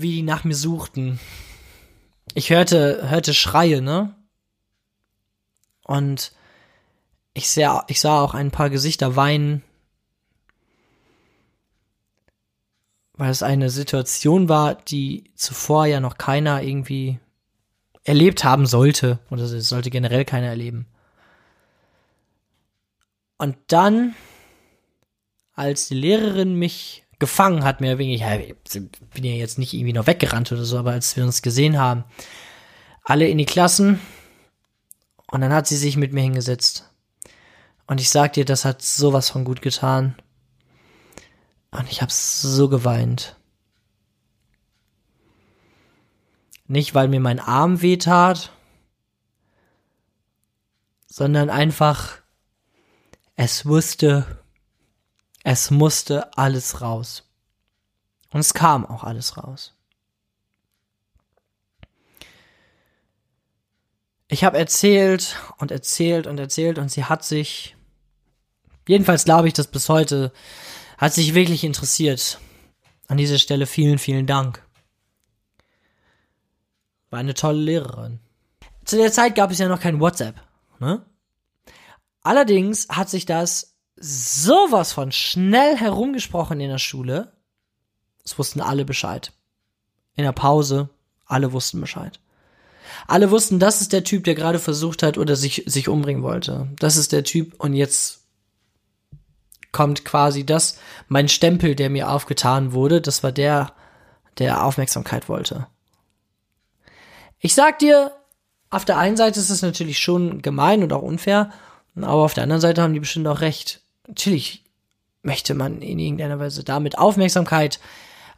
wie 0.00 0.12
die 0.12 0.22
nach 0.22 0.44
mir 0.44 0.54
suchten. 0.54 1.18
Ich 2.34 2.50
hörte, 2.50 3.10
hörte 3.10 3.34
Schreie, 3.34 3.82
ne? 3.82 4.14
Und 5.82 6.32
ich 7.34 7.50
sah, 7.50 7.84
ich 7.88 8.00
sah 8.00 8.20
auch 8.20 8.34
ein 8.34 8.52
paar 8.52 8.70
Gesichter 8.70 9.16
weinen. 9.16 9.64
Weil 13.14 13.30
es 13.30 13.42
eine 13.42 13.70
Situation 13.70 14.48
war, 14.48 14.76
die 14.76 15.32
zuvor 15.34 15.86
ja 15.86 15.98
noch 15.98 16.16
keiner 16.16 16.62
irgendwie 16.62 17.18
erlebt 18.04 18.44
haben 18.44 18.66
sollte. 18.66 19.18
Oder 19.30 19.42
es 19.42 19.68
sollte 19.68 19.90
generell 19.90 20.24
keiner 20.24 20.46
erleben. 20.46 20.86
Und 23.36 23.56
dann, 23.66 24.14
als 25.54 25.88
die 25.88 25.94
Lehrerin 25.94 26.54
mich 26.54 27.04
gefangen 27.18 27.64
hat, 27.64 27.80
mehr 27.80 27.92
oder 27.92 27.98
weniger, 27.98 28.40
ich 28.40 28.54
bin 29.14 29.24
ja 29.24 29.32
jetzt 29.32 29.58
nicht 29.58 29.74
irgendwie 29.74 29.92
noch 29.92 30.06
weggerannt 30.06 30.52
oder 30.52 30.64
so, 30.64 30.78
aber 30.78 30.92
als 30.92 31.16
wir 31.16 31.24
uns 31.24 31.42
gesehen 31.42 31.78
haben, 31.78 32.04
alle 33.02 33.28
in 33.28 33.38
die 33.38 33.46
Klassen 33.46 33.98
und 35.30 35.40
dann 35.40 35.52
hat 35.52 35.66
sie 35.66 35.76
sich 35.76 35.96
mit 35.96 36.12
mir 36.12 36.22
hingesetzt. 36.22 36.90
Und 37.86 38.00
ich 38.00 38.10
sag 38.10 38.34
dir, 38.34 38.44
das 38.44 38.64
hat 38.64 38.82
sowas 38.82 39.30
von 39.30 39.44
gut 39.44 39.62
getan. 39.62 40.14
Und 41.70 41.90
ich 41.90 42.02
hab 42.02 42.12
so 42.12 42.68
geweint. 42.68 43.36
Nicht, 46.66 46.94
weil 46.94 47.08
mir 47.08 47.20
mein 47.20 47.40
Arm 47.40 47.80
wehtat, 47.80 48.52
sondern 51.06 51.48
einfach, 51.50 52.18
es 53.36 53.64
wusste, 53.64 54.37
es 55.44 55.70
musste 55.70 56.36
alles 56.36 56.80
raus. 56.80 57.24
Und 58.30 58.40
es 58.40 58.54
kam 58.54 58.84
auch 58.84 59.04
alles 59.04 59.36
raus. 59.36 59.74
Ich 64.28 64.44
habe 64.44 64.58
erzählt 64.58 65.36
und 65.56 65.70
erzählt 65.70 66.26
und 66.26 66.38
erzählt 66.38 66.78
und 66.78 66.90
sie 66.90 67.04
hat 67.04 67.24
sich, 67.24 67.76
jedenfalls 68.86 69.24
glaube 69.24 69.48
ich 69.48 69.54
das 69.54 69.68
bis 69.68 69.88
heute, 69.88 70.32
hat 70.98 71.14
sich 71.14 71.34
wirklich 71.34 71.64
interessiert. 71.64 72.38
An 73.06 73.16
dieser 73.16 73.38
Stelle 73.38 73.66
vielen, 73.66 73.98
vielen 73.98 74.26
Dank. 74.26 74.62
War 77.08 77.20
eine 77.20 77.32
tolle 77.32 77.60
Lehrerin. 77.60 78.20
Zu 78.84 78.96
der 78.96 79.12
Zeit 79.12 79.34
gab 79.34 79.50
es 79.50 79.58
ja 79.58 79.68
noch 79.68 79.80
kein 79.80 79.98
WhatsApp. 79.98 80.34
Ne? 80.78 81.06
Allerdings 82.20 82.86
hat 82.90 83.08
sich 83.08 83.24
das 83.24 83.77
sowas 84.00 84.92
von 84.92 85.12
schnell 85.12 85.76
herumgesprochen 85.76 86.60
in 86.60 86.70
der 86.70 86.78
Schule. 86.78 87.32
Es 88.24 88.38
wussten 88.38 88.60
alle 88.60 88.84
Bescheid. 88.84 89.32
In 90.14 90.24
der 90.24 90.32
Pause, 90.32 90.88
alle 91.26 91.52
wussten 91.52 91.80
Bescheid. 91.80 92.20
Alle 93.06 93.30
wussten, 93.30 93.58
das 93.58 93.80
ist 93.80 93.92
der 93.92 94.04
Typ, 94.04 94.24
der 94.24 94.34
gerade 94.34 94.58
versucht 94.58 95.02
hat 95.02 95.18
oder 95.18 95.36
sich, 95.36 95.64
sich 95.66 95.88
umbringen 95.88 96.22
wollte. 96.22 96.68
Das 96.78 96.96
ist 96.96 97.12
der 97.12 97.24
Typ 97.24 97.54
und 97.58 97.74
jetzt 97.74 98.20
kommt 99.72 100.04
quasi 100.04 100.46
das, 100.46 100.78
mein 101.08 101.28
Stempel, 101.28 101.74
der 101.74 101.90
mir 101.90 102.10
aufgetan 102.10 102.72
wurde, 102.72 103.00
das 103.00 103.22
war 103.22 103.32
der, 103.32 103.72
der 104.38 104.64
Aufmerksamkeit 104.64 105.28
wollte. 105.28 105.66
Ich 107.38 107.54
sag 107.54 107.78
dir, 107.78 108.12
auf 108.70 108.84
der 108.84 108.98
einen 108.98 109.16
Seite 109.16 109.38
ist 109.38 109.50
es 109.50 109.62
natürlich 109.62 109.98
schon 109.98 110.42
gemein 110.42 110.82
und 110.82 110.92
auch 110.92 111.02
unfair, 111.02 111.52
aber 111.94 112.24
auf 112.24 112.34
der 112.34 112.44
anderen 112.44 112.60
Seite 112.60 112.82
haben 112.82 112.94
die 112.94 113.00
bestimmt 113.00 113.26
auch 113.26 113.40
recht. 113.40 113.82
Natürlich 114.08 114.64
möchte 115.22 115.54
man 115.54 115.82
in 115.82 115.98
irgendeiner 115.98 116.40
Weise 116.40 116.64
damit 116.64 116.98
Aufmerksamkeit 116.98 117.78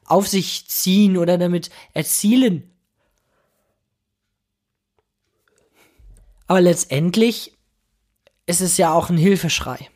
auf 0.04 0.26
sich 0.26 0.68
ziehen 0.68 1.16
oder 1.16 1.38
damit 1.38 1.70
erzielen. 1.94 2.68
Aber 6.48 6.60
letztendlich 6.60 7.56
ist 8.46 8.60
es 8.60 8.76
ja 8.76 8.92
auch 8.92 9.08
ein 9.08 9.16
Hilfeschrei. 9.16 9.88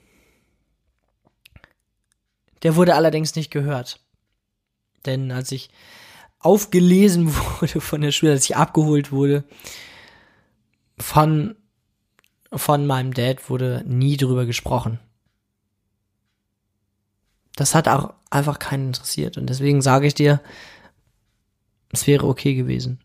Der 2.62 2.76
wurde 2.76 2.94
allerdings 2.94 3.34
nicht 3.34 3.50
gehört. 3.50 3.98
Denn 5.04 5.32
als 5.32 5.50
ich 5.50 5.70
aufgelesen 6.38 7.34
wurde 7.60 7.80
von 7.80 8.00
der 8.00 8.12
Schule, 8.12 8.32
als 8.32 8.44
ich 8.44 8.56
abgeholt 8.56 9.10
wurde, 9.10 9.42
von, 10.96 11.56
von 12.52 12.86
meinem 12.86 13.12
Dad 13.12 13.50
wurde 13.50 13.82
nie 13.84 14.16
drüber 14.16 14.46
gesprochen. 14.46 15.00
Das 17.56 17.74
hat 17.74 17.88
auch 17.88 18.14
einfach 18.30 18.58
keinen 18.58 18.88
interessiert. 18.88 19.38
Und 19.38 19.48
deswegen 19.48 19.80
sage 19.82 20.06
ich 20.06 20.14
dir, 20.14 20.40
es 21.92 22.06
wäre 22.06 22.26
okay 22.26 22.54
gewesen. 22.54 23.00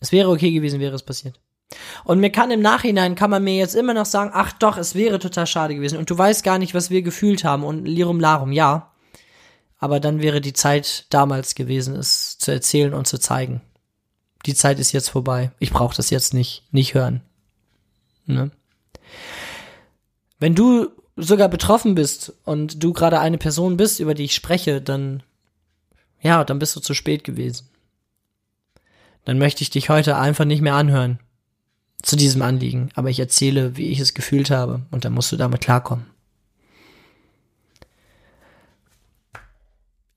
Es 0.00 0.12
wäre 0.12 0.28
okay 0.28 0.50
gewesen, 0.50 0.80
wäre 0.80 0.94
es 0.94 1.02
passiert. 1.02 1.40
Und 2.04 2.20
mir 2.20 2.30
kann 2.30 2.50
im 2.50 2.60
Nachhinein, 2.60 3.14
kann 3.14 3.30
man 3.30 3.42
mir 3.42 3.56
jetzt 3.56 3.74
immer 3.74 3.94
noch 3.94 4.06
sagen, 4.06 4.30
ach 4.32 4.52
doch, 4.52 4.76
es 4.76 4.94
wäre 4.94 5.18
total 5.18 5.46
schade 5.46 5.74
gewesen. 5.74 5.98
Und 5.98 6.10
du 6.10 6.16
weißt 6.16 6.44
gar 6.44 6.58
nicht, 6.58 6.74
was 6.74 6.90
wir 6.90 7.02
gefühlt 7.02 7.44
haben. 7.44 7.64
Und 7.64 7.86
Lirum 7.86 8.20
Larum, 8.20 8.52
ja. 8.52 8.92
Aber 9.78 9.98
dann 9.98 10.20
wäre 10.20 10.40
die 10.40 10.52
Zeit 10.52 11.06
damals 11.10 11.54
gewesen, 11.54 11.96
es 11.96 12.38
zu 12.38 12.52
erzählen 12.52 12.94
und 12.94 13.06
zu 13.06 13.18
zeigen. 13.18 13.62
Die 14.46 14.54
Zeit 14.54 14.78
ist 14.78 14.92
jetzt 14.92 15.10
vorbei. 15.10 15.50
Ich 15.58 15.72
brauche 15.72 15.96
das 15.96 16.10
jetzt 16.10 16.34
nicht, 16.34 16.62
nicht 16.70 16.94
hören. 16.94 17.22
Ne? 18.26 18.50
Wenn 20.38 20.54
du 20.54 20.90
sogar 21.16 21.48
betroffen 21.48 21.94
bist 21.94 22.32
und 22.44 22.82
du 22.82 22.92
gerade 22.92 23.18
eine 23.18 23.38
Person 23.38 23.76
bist, 23.76 24.00
über 24.00 24.14
die 24.14 24.24
ich 24.24 24.34
spreche, 24.34 24.82
dann, 24.82 25.22
ja, 26.20 26.44
dann 26.44 26.58
bist 26.58 26.76
du 26.76 26.80
zu 26.80 26.94
spät 26.94 27.24
gewesen. 27.24 27.68
Dann 29.24 29.38
möchte 29.38 29.62
ich 29.62 29.70
dich 29.70 29.88
heute 29.88 30.16
einfach 30.16 30.44
nicht 30.44 30.62
mehr 30.62 30.74
anhören 30.74 31.18
zu 32.02 32.16
diesem 32.16 32.42
Anliegen, 32.42 32.90
aber 32.94 33.10
ich 33.10 33.18
erzähle, 33.18 33.76
wie 33.76 33.88
ich 33.88 33.98
es 33.98 34.14
gefühlt 34.14 34.50
habe 34.50 34.82
und 34.90 35.04
dann 35.04 35.14
musst 35.14 35.32
du 35.32 35.36
damit 35.36 35.62
klarkommen. 35.62 36.06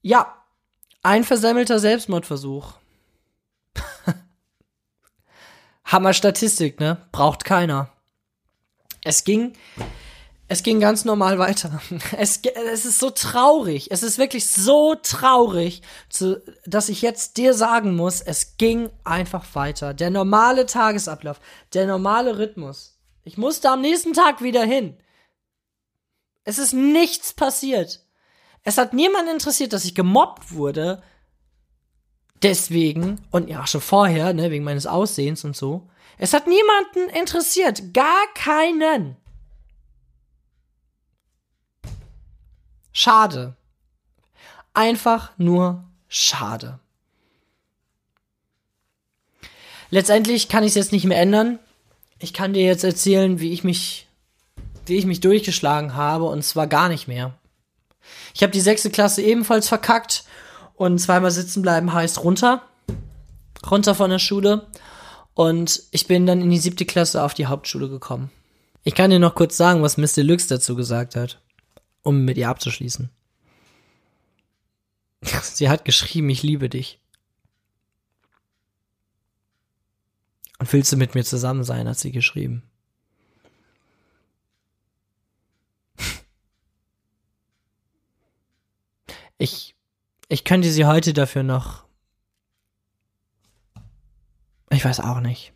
Ja, 0.02 0.36
ein 1.02 1.24
versemmelter 1.24 1.78
Selbstmordversuch. 1.78 2.74
Hammer 5.84 6.12
Statistik, 6.12 6.78
ne? 6.78 6.98
Braucht 7.10 7.44
keiner. 7.44 7.90
Es 9.02 9.24
ging, 9.24 9.54
es 10.52 10.64
ging 10.64 10.80
ganz 10.80 11.04
normal 11.04 11.38
weiter. 11.38 11.80
Es, 12.18 12.40
es 12.72 12.84
ist 12.84 12.98
so 12.98 13.10
traurig. 13.10 13.92
Es 13.92 14.02
ist 14.02 14.18
wirklich 14.18 14.50
so 14.50 14.96
traurig, 14.96 15.80
zu, 16.08 16.42
dass 16.66 16.88
ich 16.88 17.02
jetzt 17.02 17.36
dir 17.36 17.54
sagen 17.54 17.94
muss, 17.94 18.20
es 18.20 18.56
ging 18.56 18.90
einfach 19.04 19.44
weiter. 19.54 19.94
Der 19.94 20.10
normale 20.10 20.66
Tagesablauf, 20.66 21.38
der 21.72 21.86
normale 21.86 22.36
Rhythmus. 22.36 22.98
Ich 23.22 23.38
musste 23.38 23.70
am 23.70 23.80
nächsten 23.80 24.12
Tag 24.12 24.42
wieder 24.42 24.64
hin. 24.64 24.96
Es 26.42 26.58
ist 26.58 26.72
nichts 26.72 27.32
passiert. 27.32 28.04
Es 28.64 28.76
hat 28.76 28.92
niemanden 28.92 29.30
interessiert, 29.30 29.72
dass 29.72 29.84
ich 29.84 29.94
gemobbt 29.94 30.50
wurde. 30.50 31.00
Deswegen, 32.42 33.24
und 33.30 33.48
ja, 33.48 33.68
schon 33.68 33.82
vorher, 33.82 34.32
ne, 34.32 34.50
wegen 34.50 34.64
meines 34.64 34.88
Aussehens 34.88 35.44
und 35.44 35.54
so. 35.54 35.88
Es 36.18 36.32
hat 36.32 36.48
niemanden 36.48 37.08
interessiert. 37.16 37.94
Gar 37.94 38.26
keinen. 38.34 39.16
Schade. 42.92 43.56
Einfach 44.74 45.30
nur 45.38 45.84
schade. 46.08 46.78
Letztendlich 49.90 50.48
kann 50.48 50.62
ich 50.62 50.70
es 50.70 50.76
jetzt 50.76 50.92
nicht 50.92 51.04
mehr 51.04 51.20
ändern. 51.20 51.58
Ich 52.18 52.32
kann 52.32 52.52
dir 52.52 52.64
jetzt 52.64 52.84
erzählen, 52.84 53.40
wie 53.40 53.52
ich 53.52 53.64
mich, 53.64 54.06
wie 54.86 54.96
ich 54.96 55.06
mich 55.06 55.20
durchgeschlagen 55.20 55.94
habe, 55.94 56.24
und 56.24 56.44
zwar 56.44 56.66
gar 56.66 56.88
nicht 56.88 57.08
mehr. 57.08 57.34
Ich 58.34 58.42
habe 58.42 58.52
die 58.52 58.60
sechste 58.60 58.90
Klasse 58.90 59.22
ebenfalls 59.22 59.68
verkackt 59.68 60.24
und 60.76 60.98
zweimal 60.98 61.30
sitzen 61.30 61.62
bleiben 61.62 61.92
heißt 61.92 62.22
runter. 62.22 62.62
Runter 63.68 63.94
von 63.94 64.10
der 64.10 64.18
Schule. 64.18 64.66
Und 65.34 65.82
ich 65.90 66.06
bin 66.06 66.26
dann 66.26 66.40
in 66.40 66.50
die 66.50 66.58
siebte 66.58 66.84
Klasse 66.84 67.22
auf 67.22 67.34
die 67.34 67.46
Hauptschule 67.46 67.88
gekommen. 67.88 68.30
Ich 68.82 68.94
kann 68.94 69.10
dir 69.10 69.18
noch 69.18 69.34
kurz 69.34 69.56
sagen, 69.56 69.82
was 69.82 69.96
Mr. 69.96 70.22
Lux 70.22 70.46
dazu 70.46 70.74
gesagt 70.74 71.16
hat, 71.16 71.40
um 72.02 72.24
mit 72.24 72.36
ihr 72.36 72.48
abzuschließen. 72.48 73.10
Sie 75.42 75.68
hat 75.68 75.84
geschrieben, 75.84 76.30
ich 76.30 76.42
liebe 76.42 76.68
dich. 76.68 76.98
Und 80.58 80.72
willst 80.72 80.92
du 80.92 80.96
mit 80.96 81.14
mir 81.14 81.24
zusammen 81.24 81.64
sein, 81.64 81.88
hat 81.88 81.98
sie 81.98 82.12
geschrieben. 82.12 82.62
Ich, 89.38 89.74
ich 90.28 90.44
könnte 90.44 90.70
sie 90.70 90.84
heute 90.84 91.14
dafür 91.14 91.42
noch. 91.42 91.86
Ich 94.70 94.84
weiß 94.84 95.00
auch 95.00 95.20
nicht. 95.20 95.54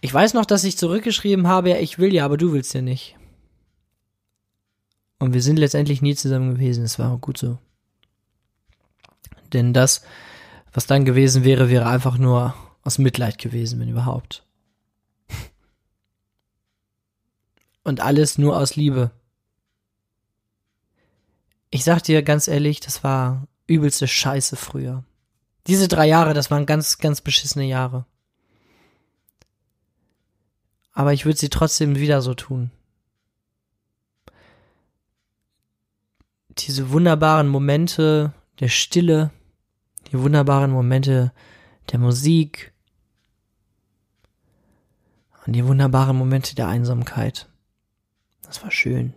Ich 0.00 0.12
weiß 0.12 0.34
noch, 0.34 0.44
dass 0.44 0.64
ich 0.64 0.76
zurückgeschrieben 0.76 1.46
habe, 1.46 1.78
ich 1.78 1.98
will 1.98 2.12
ja, 2.12 2.24
aber 2.24 2.36
du 2.36 2.52
willst 2.52 2.74
ja 2.74 2.82
nicht. 2.82 3.16
Und 5.24 5.32
wir 5.32 5.40
sind 5.40 5.56
letztendlich 5.56 6.02
nie 6.02 6.14
zusammen 6.14 6.52
gewesen. 6.52 6.84
Es 6.84 6.98
war 6.98 7.10
auch 7.10 7.18
gut 7.18 7.38
so. 7.38 7.56
Denn 9.54 9.72
das, 9.72 10.04
was 10.74 10.86
dann 10.86 11.06
gewesen 11.06 11.44
wäre, 11.44 11.70
wäre 11.70 11.86
einfach 11.86 12.18
nur 12.18 12.54
aus 12.82 12.98
Mitleid 12.98 13.38
gewesen, 13.38 13.80
wenn 13.80 13.88
überhaupt. 13.88 14.44
Und 17.84 18.00
alles 18.00 18.36
nur 18.36 18.58
aus 18.58 18.76
Liebe. 18.76 19.12
Ich 21.70 21.84
sag 21.84 22.02
dir 22.02 22.22
ganz 22.22 22.46
ehrlich, 22.46 22.80
das 22.80 23.02
war 23.02 23.48
übelste 23.66 24.06
Scheiße 24.06 24.56
früher. 24.56 25.04
Diese 25.66 25.88
drei 25.88 26.06
Jahre, 26.06 26.34
das 26.34 26.50
waren 26.50 26.66
ganz, 26.66 26.98
ganz 26.98 27.22
beschissene 27.22 27.64
Jahre. 27.64 28.04
Aber 30.92 31.14
ich 31.14 31.24
würde 31.24 31.38
sie 31.38 31.48
trotzdem 31.48 31.96
wieder 31.96 32.20
so 32.20 32.34
tun. 32.34 32.70
Diese 36.58 36.90
wunderbaren 36.90 37.48
Momente 37.48 38.32
der 38.60 38.68
Stille, 38.68 39.30
die 40.10 40.18
wunderbaren 40.18 40.70
Momente 40.70 41.32
der 41.90 41.98
Musik 41.98 42.72
und 45.46 45.54
die 45.54 45.66
wunderbaren 45.66 46.16
Momente 46.16 46.54
der 46.54 46.68
Einsamkeit. 46.68 47.48
Das 48.42 48.62
war 48.62 48.70
schön. 48.70 49.14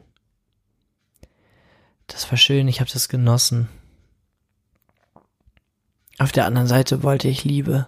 Das 2.07 2.29
war 2.31 2.37
schön, 2.37 2.67
ich 2.67 2.79
habe 2.79 2.89
das 2.91 3.09
genossen. 3.09 3.67
Auf 6.17 6.31
der 6.31 6.45
anderen 6.45 6.67
Seite 6.67 7.03
wollte 7.03 7.27
ich 7.27 7.43
Liebe. 7.43 7.87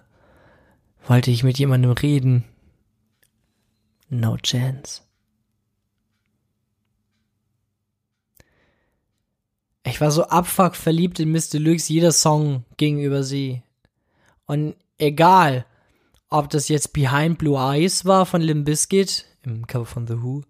Wollte 1.06 1.30
ich 1.30 1.42
mit 1.42 1.58
jemandem 1.58 1.90
reden. 1.92 2.44
No 4.08 4.36
chance. 4.36 5.02
Ich 9.84 10.00
war 10.00 10.10
so 10.10 10.24
abfuck 10.24 10.76
verliebt 10.76 11.20
in 11.20 11.32
Miss 11.32 11.48
Deluxe, 11.48 11.92
jeder 11.92 12.12
Song 12.12 12.64
ging 12.76 13.00
über 13.00 13.22
sie. 13.22 13.62
Und 14.46 14.74
egal, 14.98 15.64
ob 16.28 16.50
das 16.50 16.68
jetzt 16.68 16.92
Behind 16.92 17.38
Blue 17.38 17.58
Eyes 17.58 18.04
war 18.04 18.26
von 18.26 18.42
Limp 18.42 18.66
Bizkit 18.66 19.26
im 19.42 19.66
Cover 19.66 19.86
von 19.86 20.06
The 20.06 20.22
Who 20.22 20.42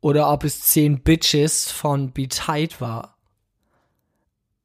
oder 0.00 0.30
ob 0.30 0.44
es 0.44 0.62
10 0.62 1.02
Bitches 1.02 1.70
von 1.70 2.12
Be 2.12 2.28
Tight 2.28 2.80
war. 2.80 3.16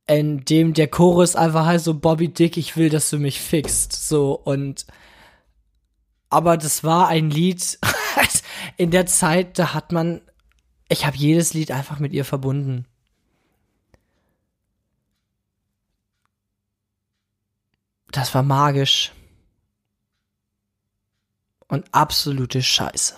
In 0.07 0.45
dem 0.45 0.73
der 0.73 0.87
Chorus 0.87 1.35
einfach 1.35 1.65
heißt 1.65 1.85
so 1.85 1.93
Bobby 1.93 2.27
Dick, 2.27 2.57
ich 2.57 2.75
will, 2.77 2.89
dass 2.89 3.09
du 3.09 3.17
mich 3.17 3.39
fixst, 3.39 4.07
so 4.07 4.33
und 4.33 4.85
aber 6.29 6.57
das 6.57 6.83
war 6.83 7.07
ein 7.07 7.29
Lied 7.29 7.79
in 8.77 8.91
der 8.91 9.05
Zeit, 9.05 9.57
da 9.57 9.73
hat 9.73 9.91
man 9.91 10.21
ich 10.89 11.05
habe 11.05 11.15
jedes 11.17 11.53
Lied 11.53 11.71
einfach 11.71 11.99
mit 11.99 12.11
ihr 12.13 12.25
verbunden. 12.25 12.85
Das 18.11 18.35
war 18.35 18.43
magisch. 18.43 19.13
Und 21.67 21.85
absolute 21.93 22.61
Scheiße. 22.61 23.15